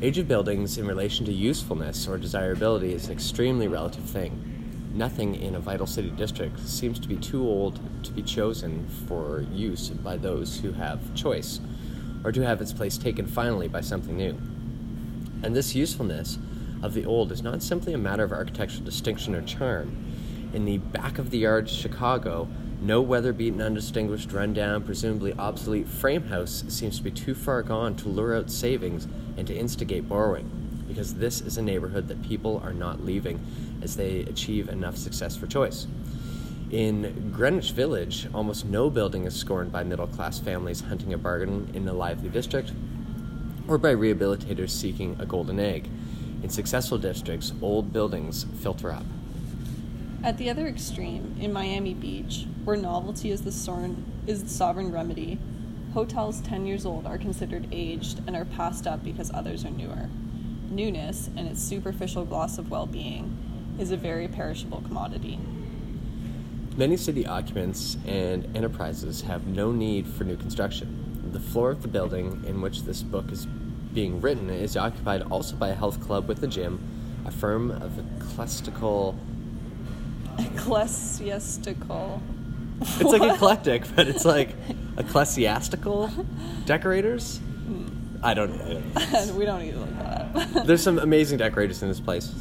[0.00, 4.49] Age of buildings in relation to usefulness or desirability is an extremely relative thing.
[4.92, 9.44] Nothing in a vital city district seems to be too old to be chosen for
[9.52, 11.60] use by those who have choice,
[12.24, 14.36] or to have its place taken finally by something new.
[15.42, 16.38] And this usefulness
[16.82, 19.96] of the old is not simply a matter of architectural distinction or charm.
[20.52, 22.48] In the back of the yard Chicago,
[22.82, 27.94] no weather beaten, undistinguished, run-down, presumably obsolete frame house seems to be too far gone
[27.96, 30.50] to lure out savings and to instigate borrowing,
[30.88, 33.38] because this is a neighborhood that people are not leaving
[33.82, 35.86] as they achieve enough success for choice.
[36.70, 41.68] In Greenwich Village, almost no building is scorned by middle class families hunting a bargain
[41.74, 42.72] in a lively district,
[43.66, 45.88] or by rehabilitators seeking a golden egg.
[46.44, 49.04] In successful districts, old buildings filter up.
[50.22, 54.92] At the other extreme, in Miami Beach, where novelty is the, sorn- is the sovereign
[54.92, 55.40] remedy,
[55.92, 60.08] hotels 10 years old are considered aged and are passed up because others are newer.
[60.70, 63.36] Newness and its superficial gloss of well being
[63.80, 65.38] is a very perishable commodity.
[66.76, 71.30] Many city occupants and enterprises have no need for new construction.
[71.32, 75.56] The floor of the building in which this book is being written is occupied also
[75.56, 76.78] by a health club with a gym,
[77.24, 79.18] a firm of ecclesiastical.
[80.38, 82.22] Ecclesiastical.
[82.82, 84.50] It's like eclectic, but it's like
[84.98, 86.10] ecclesiastical
[86.66, 87.40] decorators.
[88.22, 88.52] I don't.
[88.52, 89.34] I don't know.
[89.38, 90.66] we don't need to look that up.
[90.66, 92.32] There's some amazing decorators in this place.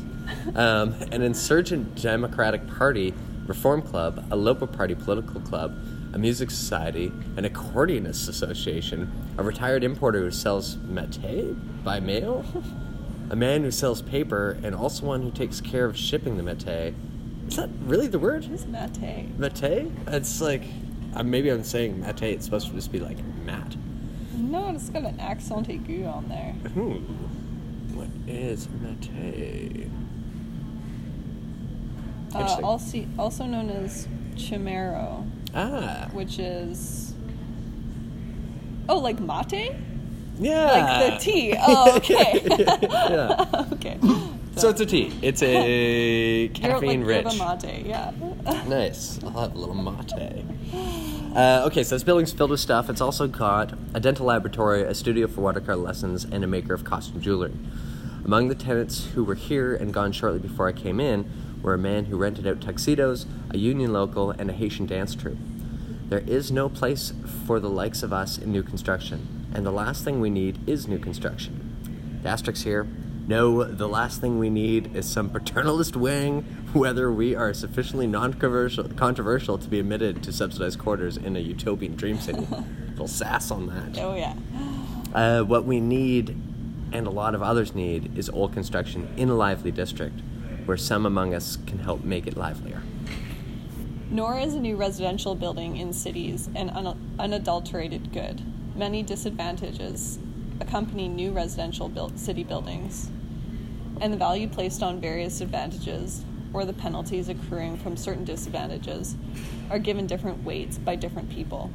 [0.55, 3.13] Um, an insurgent Democratic Party
[3.49, 5.75] reform club, a local party political club,
[6.13, 11.19] a music society, an accordionist association, a retired importer who sells mate
[11.83, 12.45] by mail,
[13.29, 16.93] a man who sells paper, and also one who takes care of shipping the mate.
[17.47, 18.49] Is that really the word?
[18.51, 18.99] Is mate?
[19.37, 19.91] Mate?
[20.07, 20.63] It's like,
[21.15, 22.21] uh, maybe I'm saying mate.
[22.21, 23.75] It's supposed to just be like mat.
[24.35, 26.53] No, it's got an accent aigu on there.
[26.73, 27.03] Hmm.
[27.95, 29.89] What is mate?
[32.33, 36.07] Uh, also, also known as chimero, Ah.
[36.13, 37.13] which is
[38.87, 39.75] oh, like mate,
[40.39, 40.65] Yeah.
[40.71, 41.55] like the tea.
[41.59, 42.41] Oh, okay.
[42.81, 43.65] yeah.
[43.73, 43.97] okay.
[44.55, 45.11] So it's a tea.
[45.21, 47.39] It's a caffeine like rich.
[47.39, 48.11] mate, yeah.
[48.67, 49.19] Nice.
[49.23, 50.13] I'll have a little mate.
[51.35, 52.89] Uh, okay, so this building's filled with stuff.
[52.89, 56.83] It's also got a dental laboratory, a studio for watercolor lessons, and a maker of
[56.83, 57.53] costume jewelry.
[58.25, 61.29] Among the tenants who were here and gone shortly before I came in
[61.61, 65.37] were a man who rented out tuxedos, a union local, and a Haitian dance troupe.
[66.09, 67.13] There is no place
[67.45, 70.87] for the likes of us in new construction, and the last thing we need is
[70.87, 72.19] new construction.
[72.23, 72.87] The asterisk here.
[73.27, 76.41] No, the last thing we need is some paternalist wing,
[76.73, 81.95] whether we are sufficiently non-controversial controversial to be admitted to subsidized quarters in a utopian
[81.95, 82.47] dream city.
[82.99, 84.01] little sass on that.
[84.01, 84.35] Oh yeah.
[85.13, 86.29] Uh, what we need,
[86.91, 90.19] and a lot of others need, is old construction in a lively district,
[90.69, 92.83] where some among us can help make it livelier.
[94.11, 98.43] Nor is a new residential building in cities an un- unadulterated good.
[98.77, 100.19] Many disadvantages
[100.59, 103.09] accompany new residential built city buildings,
[103.99, 109.15] and the value placed on various advantages or the penalties accruing from certain disadvantages
[109.71, 111.71] are given different weights by different people.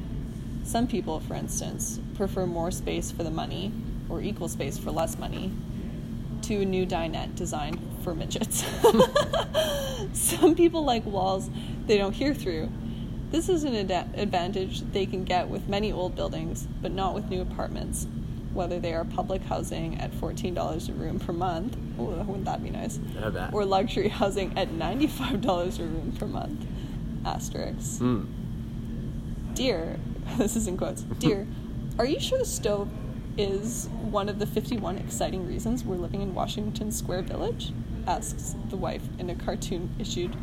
[0.63, 3.73] Some people, for instance, prefer more space for the money
[4.09, 5.51] or equal space for less money
[6.43, 8.65] to a new dinette designed for midgets.
[10.13, 11.51] Some people like walls
[11.87, 12.71] they don't hear through.
[13.31, 17.29] This is an ad- advantage they can get with many old buildings, but not with
[17.31, 18.07] new apartments,
[18.53, 21.77] whether they are public housing at $14 a room per month.
[21.99, 22.99] Oh, wouldn't that be nice?
[22.99, 23.53] Bet.
[23.53, 26.65] Or luxury housing at $95 a room per month.
[27.25, 27.99] Asterisks.
[27.99, 28.27] Mm.
[29.55, 29.99] Dear,
[30.39, 31.03] this is in quotes.
[31.03, 31.47] Dear,
[31.99, 32.89] are you sure the stove
[33.37, 37.73] is one of the 51 exciting reasons we're living in Washington Square Village?
[38.07, 40.37] Asks the wife in a cartoon issued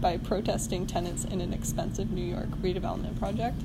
[0.00, 3.62] by protesting tenants in an expensive New York redevelopment project.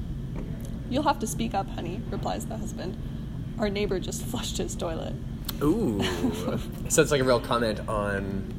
[0.90, 2.98] You'll have to speak up, honey, replies the husband.
[3.60, 5.14] Our neighbor just flushed his toilet.
[5.62, 6.02] Ooh.
[6.90, 8.54] so it's like a real comment on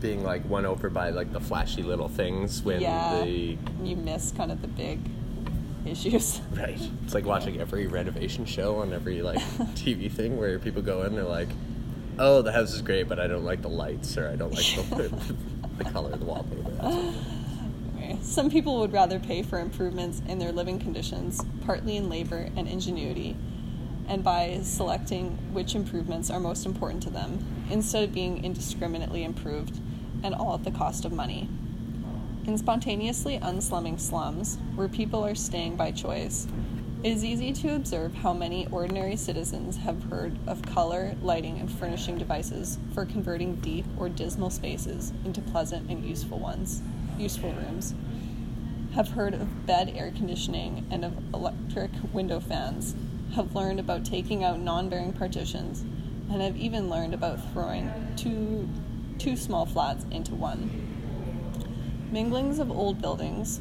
[0.00, 4.30] being like won over by like the flashy little things when yeah, the you miss
[4.32, 5.00] kind of the big
[5.86, 6.40] issues.
[6.52, 6.78] right.
[7.04, 9.38] It's like watching every renovation show on every like
[9.74, 11.48] TV thing where people go in, and they're like,
[12.18, 14.74] "Oh, the house is great, but I don't like the lights or I don't like
[14.90, 15.12] the,
[15.78, 17.12] the color of the wallpaper."
[18.22, 22.68] Some people would rather pay for improvements in their living conditions, partly in labor and
[22.68, 23.36] ingenuity,
[24.08, 29.80] and by selecting which improvements are most important to them, instead of being indiscriminately improved,
[30.22, 31.48] and all at the cost of money.
[32.46, 36.46] In spontaneously unslumming slums, where people are staying by choice,
[37.06, 41.70] it is easy to observe how many ordinary citizens have heard of color, lighting, and
[41.70, 46.82] furnishing devices for converting deep or dismal spaces into pleasant and useful ones,
[47.16, 47.94] useful rooms.
[48.94, 52.96] Have heard of bed air conditioning and of electric window fans.
[53.36, 55.82] Have learned about taking out non-bearing partitions,
[56.28, 58.68] and have even learned about throwing two
[59.20, 62.08] two small flats into one.
[62.12, 63.60] Minglings of old buildings,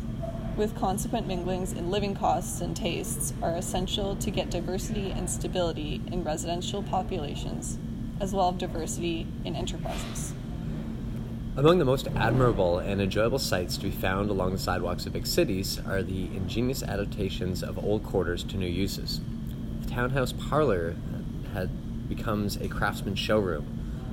[0.57, 6.01] with consequent minglings in living costs and tastes, are essential to get diversity and stability
[6.11, 7.77] in residential populations,
[8.19, 10.33] as well as diversity in enterprises.
[11.57, 15.25] Among the most admirable and enjoyable sights to be found along the sidewalks of big
[15.25, 19.21] cities are the ingenious adaptations of old quarters to new uses.
[19.81, 20.95] The townhouse parlor
[21.53, 21.69] had
[22.09, 23.65] becomes a craftsman's showroom,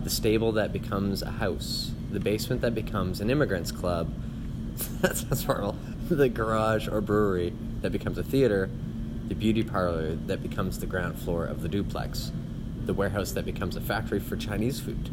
[0.04, 4.12] the stable that becomes a house, the basement that becomes an immigrants club.
[5.00, 5.76] that sounds horrible.
[6.10, 8.68] The garage or brewery that becomes a theater,
[9.28, 12.32] the beauty parlor that becomes the ground floor of the duplex,
[12.84, 15.10] the warehouse that becomes a factory for Chinese food,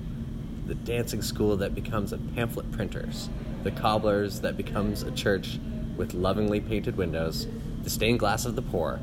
[0.65, 3.30] the dancing school that becomes a pamphlet printers,
[3.63, 5.60] the cobblers that becomes a church
[5.95, 7.47] with lovingly painted windows,
[7.84, 8.99] the stained glass of the poor,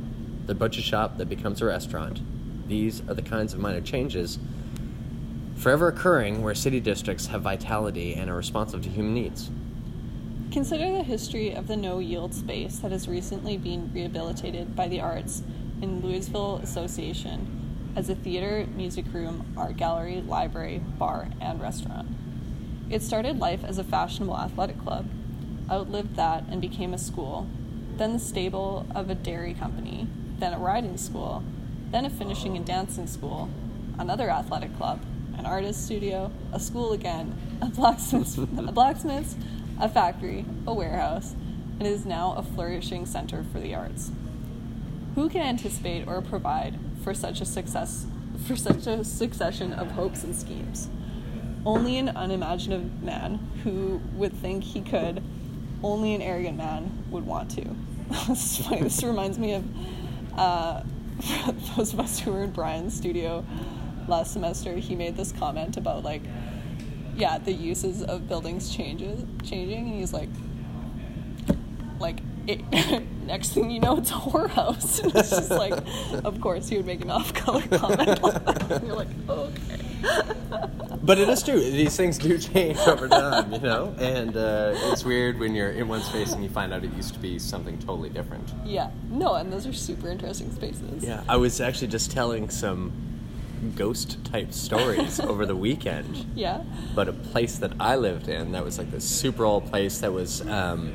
[0.46, 2.20] the butcher shop that becomes a restaurant.
[2.68, 4.38] These are the kinds of minor changes
[5.57, 9.51] forever occurring where city districts have vitality and are responsive to human needs.
[10.57, 15.03] Consider the history of the no yield space that has recently been rehabilitated by the
[15.03, 15.42] arts
[15.83, 22.09] in Louisville Association as a theater, music room, art gallery, library, bar, and restaurant.
[22.88, 25.07] It started life as a fashionable athletic club,
[25.71, 27.47] outlived that and became a school,
[27.99, 31.45] then the stable of a dairy company, then a riding school,
[31.90, 33.51] then a finishing and dancing school,
[33.99, 35.03] another athletic club,
[35.37, 39.37] an artist studio, a school again, a blacksmith's, a blacksmith's,
[39.80, 41.34] a factory, a warehouse,
[41.78, 44.10] and is now a flourishing center for the arts.
[45.14, 48.06] Who can anticipate or provide for such a success
[48.46, 50.88] for such a succession of hopes and schemes?
[51.64, 55.22] Only an unimaginative man who would think he could,
[55.82, 57.74] only an arrogant man would want to.
[58.28, 59.64] this, reminds me of
[60.36, 60.82] uh,
[61.76, 63.44] those of us who were in Brian's studio
[64.06, 64.74] last semester.
[64.74, 66.22] He made this comment about like,
[67.16, 70.29] yeah, the uses of buildings changes changing, and he's like,
[71.98, 72.61] like it,
[73.26, 75.00] next thing you know, it's a whorehouse.
[75.02, 75.74] And it's just like,
[76.24, 78.70] of course, he would make an off-color comment like.
[78.70, 79.83] And you're like, okay.
[81.02, 81.61] But it is true.
[81.61, 83.94] These things do change over time, you know?
[83.98, 87.14] And uh, it's weird when you're in one space and you find out it used
[87.14, 88.52] to be something totally different.
[88.64, 91.05] Yeah, no, and those are super interesting spaces.
[91.05, 92.92] Yeah, I was actually just telling some
[93.75, 96.27] ghost type stories over the weekend.
[96.37, 96.62] Yeah.
[96.95, 100.12] But a place that I lived in that was like this super old place that
[100.12, 100.92] was um,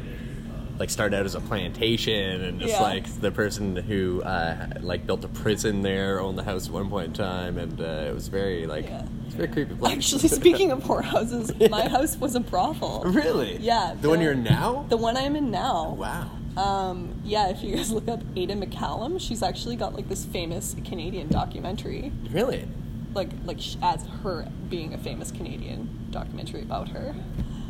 [0.79, 2.81] like started out as a plantation and just Yeah.
[2.81, 6.89] like the person who uh, like built a prison there owned the house at one
[6.89, 9.05] point in time and uh, it was very like Yeah.
[9.25, 9.93] it's a very creepy place.
[9.93, 13.03] Actually, speaking of whorehouses, my house was a brothel.
[13.05, 13.57] really?
[13.57, 13.95] Yeah.
[13.99, 14.85] The one you're in now?
[14.89, 15.95] The one I'm in now.
[15.97, 16.29] Wow.
[16.57, 20.75] Um, yeah, if you guys look up Ada McCallum, she's actually got like this famous
[20.85, 22.67] Canadian documentary, Really?
[23.13, 27.13] like like as her being a famous Canadian documentary about her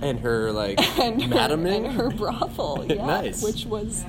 [0.01, 3.43] And her like and her, madam and her brothel, yeah, Nice.
[3.43, 4.03] which was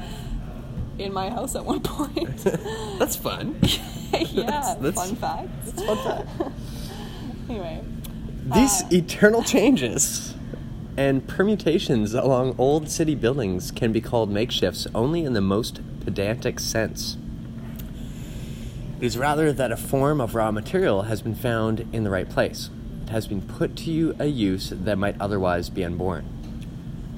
[0.99, 2.37] in my house at one point.
[2.99, 3.57] That's fun.
[3.63, 5.49] yeah, That's- that's- fun fact.
[5.65, 6.29] That's fun fact.
[7.49, 7.83] Anyway,
[8.55, 10.35] These Uh, eternal changes
[10.97, 16.61] and permutations along old city buildings can be called makeshifts only in the most pedantic
[16.61, 17.17] sense.
[19.01, 22.29] It is rather that a form of raw material has been found in the right
[22.29, 22.71] place.
[23.05, 26.25] It has been put to you a use that might otherwise be unborn.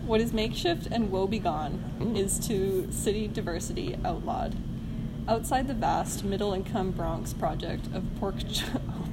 [0.07, 2.15] what is makeshift and woebegone Mm.
[2.19, 4.55] is to city diversity outlawed.
[5.27, 8.65] Outside the vast middle-income Bronx project of Pork Ch-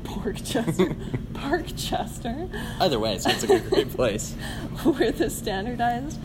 [0.03, 0.95] Porkchester,
[1.33, 2.49] Parkchester,
[2.79, 4.33] Either way, it sounds like a great place.
[4.83, 6.19] where the standardized,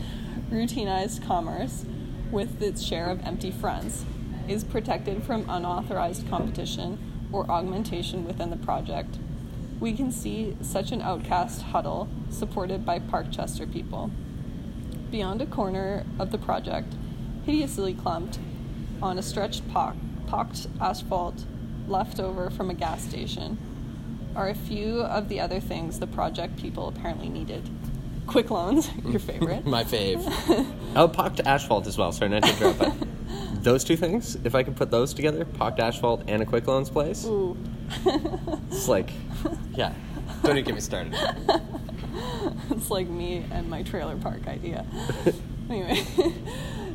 [0.51, 1.85] routinized commerce,
[2.31, 4.05] with its share of empty fronts,
[4.47, 6.97] is protected from unauthorized competition
[7.31, 9.17] or augmentation within the project.
[9.79, 14.11] We can see such an outcast huddle supported by Parkchester people.
[15.11, 16.93] Beyond a corner of the project,
[17.45, 18.39] hideously clumped
[19.01, 21.45] on a stretched pock, pocked asphalt
[21.87, 23.57] left over from a gas station,
[24.37, 27.67] are a few of the other things the project people apparently needed.
[28.27, 29.65] Quick loans, your favorite.
[29.65, 30.23] My fave.
[30.95, 32.11] oh, pocked asphalt as well.
[32.11, 35.79] Sorry, not to interrupt, but those two things, if I could put those together, pocked
[35.79, 37.57] asphalt and a quick loans place, Ooh.
[38.69, 39.09] it's like,
[39.73, 39.93] yeah.
[40.43, 41.15] Don't even get me started.
[42.69, 44.85] it's like me and my trailer park idea.
[45.69, 46.03] anyway,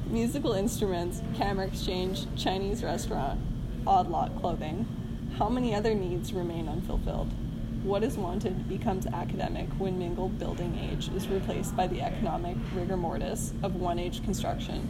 [0.06, 3.40] musical instruments, camera exchange, Chinese restaurant,
[3.84, 4.86] odd lot clothing.
[5.38, 7.32] How many other needs remain unfulfilled?
[7.84, 12.98] What is wanted becomes academic when mingled building age is replaced by the economic rigor
[12.98, 14.86] mortis of one age construction,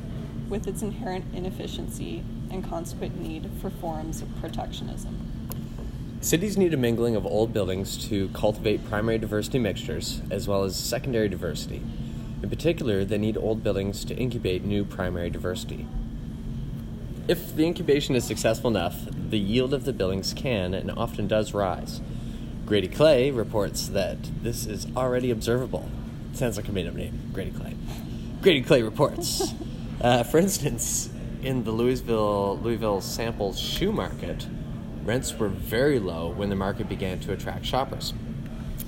[0.48, 5.16] with its inherent inefficiency and consequent need for forms of protectionism.
[6.20, 10.76] Cities need a mingling of old buildings to cultivate primary diversity mixtures as well as
[10.76, 11.82] secondary diversity.
[12.42, 15.86] In particular, they need old buildings to incubate new primary diversity.
[17.28, 21.54] If the incubation is successful enough, the yield of the Billings can and often does
[21.54, 22.02] rise.
[22.66, 25.88] Grady Clay reports that this is already observable.
[26.34, 27.74] Sounds like a made up name, Grady Clay.
[28.42, 29.54] Grady Clay reports.
[30.02, 31.08] uh, for instance,
[31.42, 34.46] in the Louisville Louisville sample shoe market,
[35.02, 38.12] rents were very low when the market began to attract shoppers.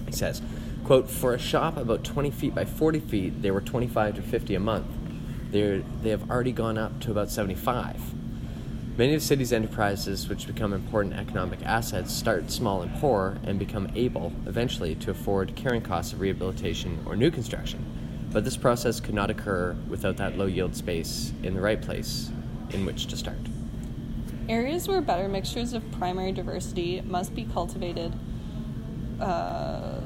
[0.05, 0.43] He says,
[0.85, 4.55] quote, for a shop about 20 feet by 40 feet, they were 25 to 50
[4.55, 4.89] a month.
[5.51, 8.24] They're, they have already gone up to about 75.
[8.97, 13.59] Many of the city's enterprises, which become important economic assets, start small and poor and
[13.59, 17.85] become able, eventually, to afford carrying costs of rehabilitation or new construction.
[18.33, 22.31] But this process could not occur without that low yield space in the right place
[22.71, 23.39] in which to start.
[24.49, 28.13] Areas where better mixtures of primary diversity must be cultivated.
[29.21, 30.03] Uh,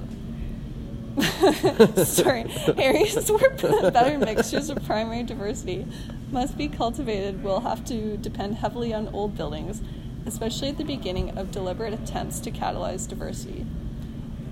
[2.05, 2.46] sorry,
[2.76, 3.51] areas where
[3.90, 5.86] better mixtures of primary diversity
[6.30, 9.82] must be cultivated will have to depend heavily on old buildings,
[10.26, 13.64] especially at the beginning of deliberate attempts to catalyze diversity.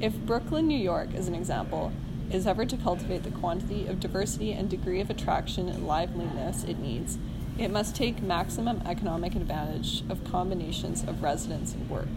[0.00, 1.92] If Brooklyn, New York, as an example,
[2.30, 6.78] is ever to cultivate the quantity of diversity and degree of attraction and liveliness it
[6.78, 7.18] needs,
[7.58, 12.08] it must take maximum economic advantage of combinations of residence and work.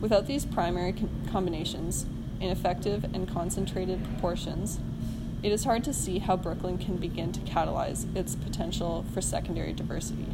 [0.00, 2.06] Without these primary com- combinations,
[2.42, 4.80] in effective and concentrated proportions,
[5.42, 9.72] it is hard to see how Brooklyn can begin to catalyze its potential for secondary
[9.72, 10.26] diversity.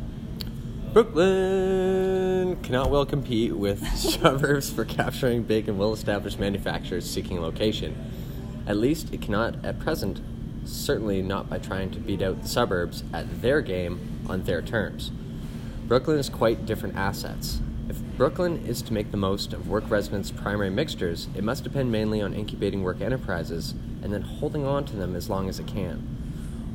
[0.93, 7.95] Brooklyn cannot well compete with suburbs for capturing big and well established manufacturers seeking location.
[8.67, 10.21] At least it cannot at present,
[10.65, 15.11] certainly not by trying to beat out the suburbs at their game on their terms.
[15.87, 17.61] Brooklyn is quite different assets.
[18.19, 22.21] Brooklyn is to make the most of work residents' primary mixtures, it must depend mainly
[22.21, 25.99] on incubating work enterprises and then holding on to them as long as it can.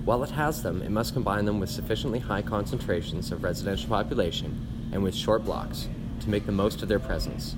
[0.05, 4.89] While it has them, it must combine them with sufficiently high concentrations of residential population
[4.93, 5.89] and with short blocks
[6.21, 7.57] to make the most of their presence.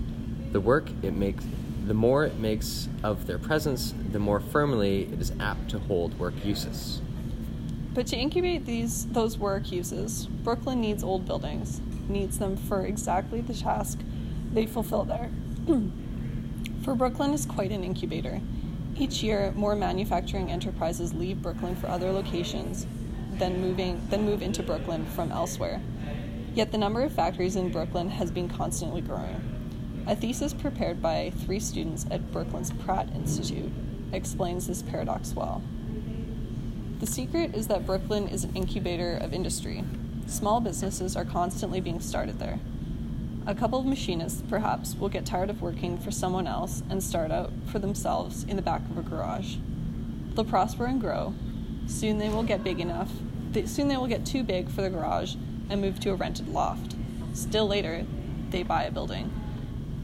[0.52, 1.46] The work it makes
[1.86, 6.18] the more it makes of their presence, the more firmly it is apt to hold
[6.18, 7.02] work uses.
[7.94, 13.42] But to incubate these those work uses, Brooklyn needs old buildings, needs them for exactly
[13.42, 14.00] the task
[14.54, 15.30] they fulfill there.
[16.84, 18.42] for Brooklyn is quite an incubator.
[18.98, 22.88] Each year, more manufacturing enterprises leave Brooklyn for other locations
[23.34, 25.82] than moving than move into Brooklyn from elsewhere.
[26.54, 30.04] Yet the number of factories in Brooklyn has been constantly growing.
[30.08, 33.72] A thesis prepared by three students at Brooklyn's Pratt Institute
[34.14, 35.62] explains this paradox well.
[37.00, 39.84] The secret is that Brooklyn is an incubator of industry.
[40.28, 42.60] Small businesses are constantly being started there.
[43.48, 47.32] A couple of machinists, perhaps, will get tired of working for someone else and start
[47.32, 49.58] out for themselves in the back of a garage.
[50.34, 51.36] They'll prosper and grow.
[51.86, 53.12] Soon they will get big enough.
[53.66, 55.36] soon they will get too big for the garage
[55.70, 56.96] and move to a rented loft.
[57.34, 58.06] Still later,
[58.50, 59.30] they buy a building.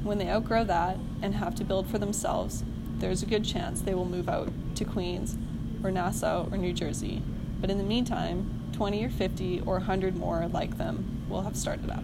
[0.04, 2.64] When they outgrow that and have to build for themselves,
[3.00, 5.36] there's a good chance they will move out to Queens
[5.84, 7.24] or Nassau or New Jersey.
[7.60, 11.92] But in the meantime, 20 or 50 or 100 more like them will have started
[11.92, 12.04] up.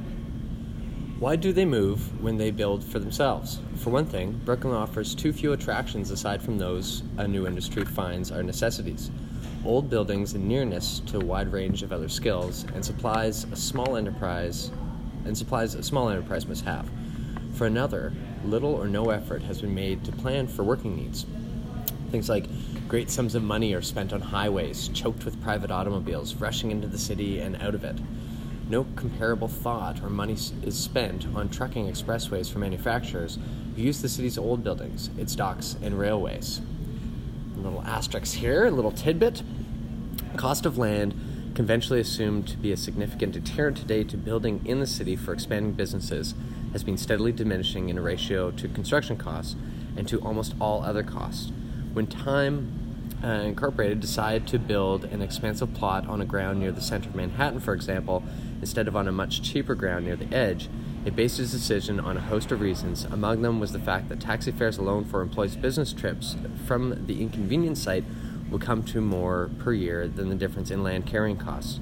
[1.18, 3.60] Why do they move when they build for themselves?
[3.78, 8.32] For one thing, Brooklyn offers too few attractions aside from those a new industry finds
[8.32, 9.10] are necessities.
[9.66, 13.98] Old buildings and nearness to a wide range of other skills and supplies a small
[13.98, 14.70] enterprise
[15.26, 16.88] and supplies a small enterprise must have.
[17.56, 18.14] For another,
[18.46, 21.26] little or no effort has been made to plan for working needs.
[22.12, 22.46] Things like
[22.88, 26.98] great sums of money are spent on highways choked with private automobiles rushing into the
[26.98, 27.98] city and out of it.
[28.70, 33.40] No comparable thought or money is spent on trucking expressways for manufacturers
[33.76, 36.62] who use the city's old buildings, its docks, and railways.
[37.58, 39.44] A little asterisk here, a little tidbit.
[40.38, 41.14] Cost of land,
[41.56, 45.74] conventionally assumed to be a significant deterrent today to building in the city for expanding
[45.74, 46.36] businesses,
[46.72, 49.58] has been steadily diminishing in ratio to construction costs
[49.98, 51.52] and to almost all other costs.
[51.98, 56.80] When Time uh, Incorporated decided to build an expansive plot on a ground near the
[56.80, 58.22] center of Manhattan, for example,
[58.62, 60.70] instead of on a much cheaper ground near the edge,
[61.06, 63.06] it based its decision on a host of reasons.
[63.06, 66.36] Among them was the fact that taxi fares alone for employees' business trips
[66.68, 68.04] from the inconvenient site
[68.52, 71.80] would come to more per year than the difference in land carrying costs.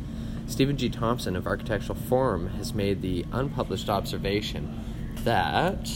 [0.47, 0.89] Stephen G.
[0.89, 4.79] Thompson of Architectural Forum has made the unpublished observation
[5.25, 5.89] that.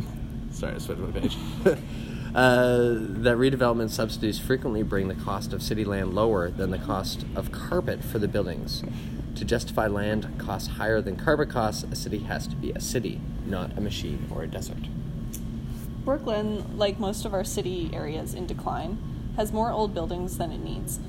[0.52, 1.36] sorry, I switched my page.
[2.36, 7.24] uh, that redevelopment subsidies frequently bring the cost of city land lower than the cost
[7.34, 8.84] of carpet for the buildings.
[9.36, 13.22] To justify land costs higher than carpet costs, a city has to be a city,
[13.46, 14.84] not a machine or a desert.
[16.04, 18.98] Brooklyn, like most of our city areas in decline,
[19.36, 21.00] has more old buildings than it needs.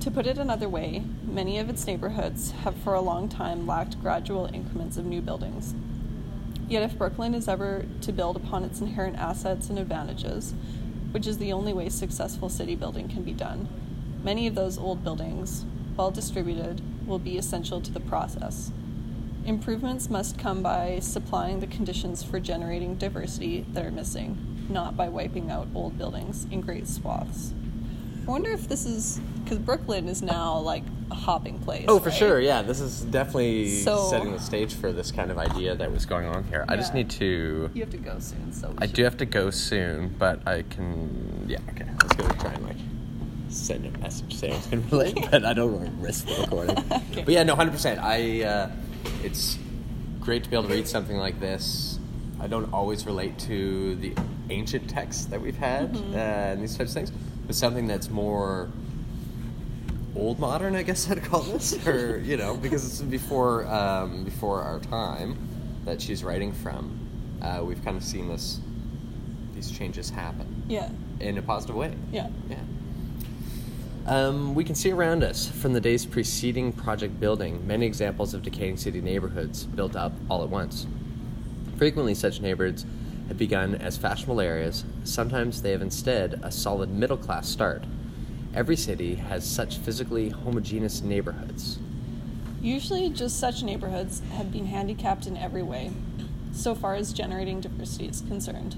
[0.00, 4.00] To put it another way, many of its neighborhoods have for a long time lacked
[4.00, 5.74] gradual increments of new buildings.
[6.68, 10.54] Yet, if Brooklyn is ever to build upon its inherent assets and advantages,
[11.10, 13.68] which is the only way successful city building can be done,
[14.22, 18.72] many of those old buildings, well distributed, will be essential to the process.
[19.44, 25.08] Improvements must come by supplying the conditions for generating diversity that are missing, not by
[25.08, 27.52] wiping out old buildings in great swaths.
[28.26, 31.84] I wonder if this is because Brooklyn is now like a hopping place.
[31.88, 32.18] Oh, for right?
[32.18, 32.40] sure.
[32.40, 36.06] Yeah, this is definitely So- setting the stage for this kind of idea that was
[36.06, 36.64] going on here.
[36.68, 36.98] I just Yeah.
[36.98, 37.70] need to.
[37.74, 40.46] You have to go soon, so we I should- do have to go soon, but
[40.46, 41.46] I can.
[41.48, 41.84] Yeah, okay.
[42.00, 42.76] I was gonna try and like
[43.48, 46.40] send a message saying it's gonna be late, but I don't want to risk the
[46.42, 46.76] recording.
[47.12, 47.22] Okay.
[47.24, 48.00] But yeah, no, hundred percent.
[48.00, 48.42] I.
[48.42, 48.70] Uh,
[49.24, 49.58] it's
[50.20, 51.98] great to be able to read something like this.
[52.40, 54.14] I don't always relate to the
[54.50, 56.14] ancient texts that we've had Mm-hmm.
[56.14, 57.12] uh, and these types of things,
[57.46, 58.68] but something that's more
[60.14, 64.60] old modern, I guess I'd call this, or you know, because it's before um, before
[64.62, 65.36] our time
[65.84, 66.98] that she's writing from.
[67.40, 68.60] Uh, we've kind of seen this
[69.54, 70.88] these changes happen Yeah,
[71.20, 71.94] in a positive way.
[72.12, 72.28] yeah.
[72.48, 72.56] Yeah.
[74.06, 78.42] Um, we can see around us from the days preceding project building many examples of
[78.42, 80.86] decaying city neighborhoods built up all at once.
[81.76, 82.84] Frequently, such neighborhoods
[83.32, 87.82] have begun as fashionable areas, sometimes they have instead a solid middle class start.
[88.54, 91.78] Every city has such physically homogeneous neighborhoods.
[92.60, 95.92] Usually, just such neighborhoods have been handicapped in every way,
[96.52, 98.76] so far as generating diversity is concerned.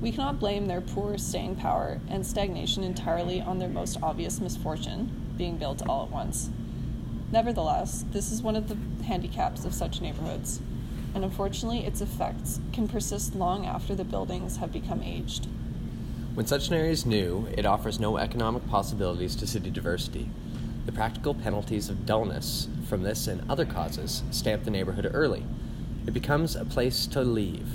[0.00, 5.12] We cannot blame their poor staying power and stagnation entirely on their most obvious misfortune,
[5.38, 6.50] being built all at once.
[7.30, 10.60] Nevertheless, this is one of the handicaps of such neighborhoods,
[11.16, 15.48] and unfortunately, its effects can persist long after the buildings have become aged.
[16.34, 20.28] When such an area is new, it offers no economic possibilities to city diversity.
[20.84, 25.46] The practical penalties of dullness from this and other causes stamp the neighborhood early.
[26.06, 27.66] It becomes a place to leave.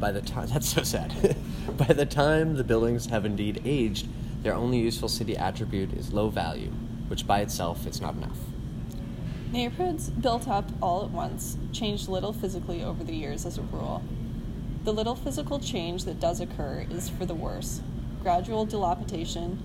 [0.00, 1.36] By the time that's so sad.
[1.76, 4.08] By the time the buildings have indeed aged,
[4.42, 6.72] their only useful city attribute is low value,
[7.06, 8.38] which by itself is not enough.
[9.52, 14.02] Neighborhoods built up all at once change little physically over the years as a rule.
[14.84, 17.80] The little physical change that does occur is for the worse
[18.22, 19.58] gradual dilapidation,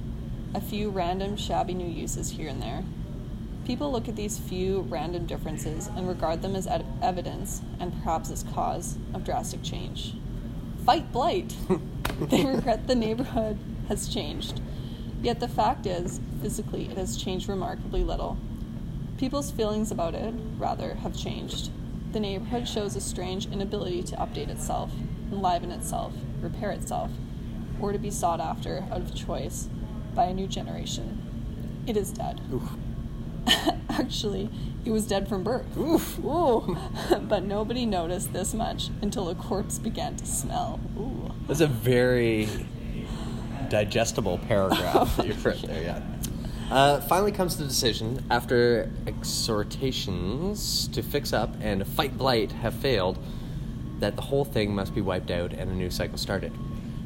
[0.53, 2.83] a few random shabby new uses here and there.
[3.65, 8.29] People look at these few random differences and regard them as ed- evidence and perhaps
[8.29, 10.13] as cause of drastic change.
[10.85, 11.57] Fight blight!
[12.19, 13.57] they regret the neighborhood
[13.89, 14.61] has changed.
[15.21, 18.37] Yet the fact is, physically, it has changed remarkably little.
[19.23, 21.71] People's feelings about it, rather, have changed.
[22.11, 24.91] The neighborhood shows a strange inability to update itself,
[25.31, 26.11] enliven itself,
[26.41, 27.09] repair itself,
[27.79, 29.69] or to be sought after out of choice
[30.13, 31.21] by a new generation.
[31.87, 32.41] It is dead.
[33.89, 34.49] Actually,
[34.83, 35.77] it was dead from birth.
[35.77, 36.19] Oof.
[36.19, 36.77] Ooh.
[37.21, 40.81] but nobody noticed this much until a corpse began to smell.
[40.97, 41.31] Ooh.
[41.47, 42.49] That's a very
[43.69, 46.12] digestible paragraph that you put there, yeah.
[46.71, 53.17] Uh, finally comes the decision, after exhortations to fix up and fight blight have failed,
[53.99, 56.51] that the whole thing must be wiped out and a new cycle started.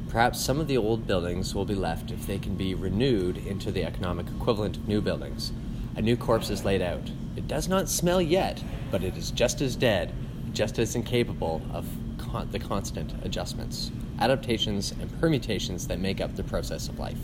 [0.08, 3.70] Perhaps some of the old buildings will be left if they can be renewed into
[3.70, 5.52] the economic equivalent of new buildings.
[5.96, 7.10] A new corpse is laid out.
[7.36, 10.14] It does not smell yet, but it is just as dead,
[10.54, 11.86] just as incapable of
[12.16, 17.18] con- the constant adjustments, adaptations, and permutations that make up the process of life.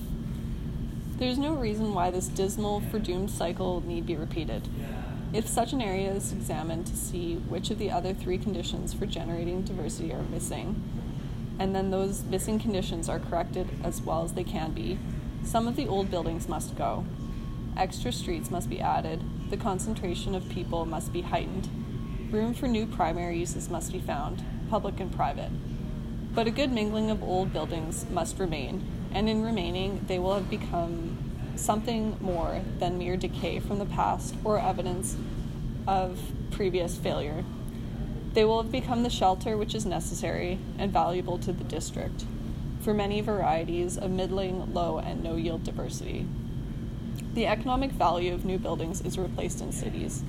[1.16, 4.66] There's no reason why this dismal, foredoomed cycle need be repeated.
[5.32, 9.06] If such an area is examined to see which of the other three conditions for
[9.06, 10.82] generating diversity are missing,
[11.60, 14.98] and then those missing conditions are corrected as well as they can be,
[15.44, 17.04] some of the old buildings must go.
[17.76, 21.68] Extra streets must be added, the concentration of people must be heightened,
[22.32, 25.52] room for new primary uses must be found, public and private.
[26.34, 28.84] But a good mingling of old buildings must remain,
[29.14, 31.16] and in remaining, they will have become
[31.56, 35.16] something more than mere decay from the past or evidence
[35.86, 36.18] of
[36.50, 37.44] previous failure.
[38.32, 42.24] They will have become the shelter which is necessary and valuable to the district
[42.80, 46.26] for many varieties of middling, low, and no yield diversity.
[47.34, 50.24] The economic value of new buildings is replaced in cities.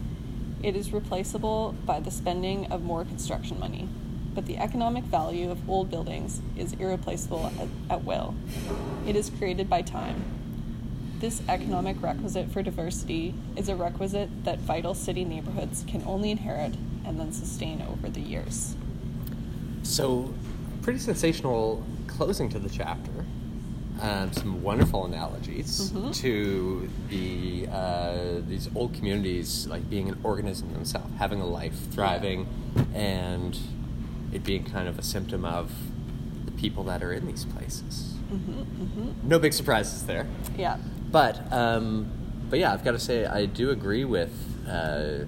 [0.61, 3.89] It is replaceable by the spending of more construction money
[4.36, 8.36] but the economic value of old buildings is irreplaceable at, at will.
[9.07, 10.23] It is created by time.
[11.19, 16.75] This economic requisite for diversity is a requisite that vital city neighborhoods can only inherit
[17.05, 18.75] and then sustain over the years.
[19.83, 20.33] So,
[20.81, 23.11] pretty sensational closing to the chapter.
[24.01, 26.13] Um, some wonderful analogies Mhm.
[26.15, 32.45] to the uh, these old communities, like being an organism themselves, having a life, thriving,
[32.93, 33.57] and
[34.36, 35.71] it being kind of a symptom of
[36.45, 38.13] the people that are in these places.
[38.29, 40.27] hmm hmm No big surprises there,
[40.57, 40.77] Yeah.
[41.11, 42.07] but um,
[42.49, 44.31] but yeah, I've got to say I do agree with
[44.67, 45.25] uh,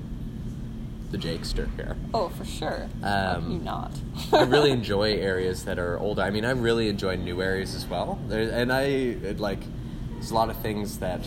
[1.09, 1.95] the Jakester here.
[2.13, 2.89] Oh, for sure.
[3.01, 3.91] Um, you not?
[4.33, 6.21] I really enjoy areas that are older.
[6.21, 8.19] I mean, I really enjoy new areas as well.
[8.27, 9.59] There, and I it, like
[10.13, 11.21] there's a lot of things that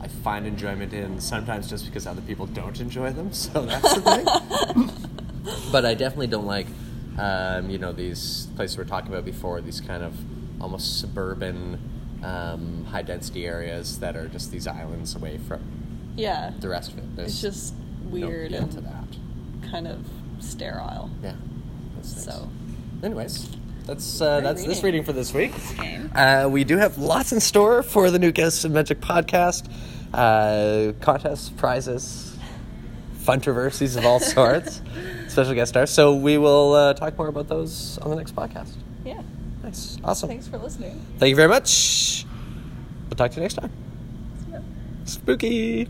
[0.00, 1.20] I find enjoyment in.
[1.20, 4.90] Sometimes just because other people don't enjoy them, so that's the thing.
[5.72, 6.66] but I definitely don't like,
[7.18, 9.60] um, you know, these places we are talking about before.
[9.60, 10.14] These kind of
[10.60, 11.78] almost suburban,
[12.22, 15.60] um, high density areas that are just these islands away from
[16.16, 16.52] yeah.
[16.60, 17.16] the rest of it.
[17.16, 19.04] There's It's just weird appeal and to that.
[19.70, 20.04] kind of
[20.40, 21.10] sterile.
[21.22, 21.34] Yeah.
[21.96, 22.24] Nice.
[22.24, 22.48] So,
[23.02, 23.48] Anyways,
[23.86, 24.84] that's uh, that's this reading.
[24.84, 25.52] reading for this week.
[26.14, 29.70] Uh, we do have lots in store for the new Guest and Magic podcast.
[30.12, 32.33] Uh, contests, prizes,
[33.24, 34.80] controversies of all sorts,
[35.28, 35.90] special guest stars.
[35.90, 38.72] So we will uh, talk more about those on the next podcast.
[39.04, 39.22] yeah.
[39.62, 40.28] Nice, awesome.
[40.28, 41.00] Thanks for listening.
[41.18, 42.26] Thank you very much.
[43.08, 43.70] We'll talk to you next time.
[45.06, 45.88] Spooky.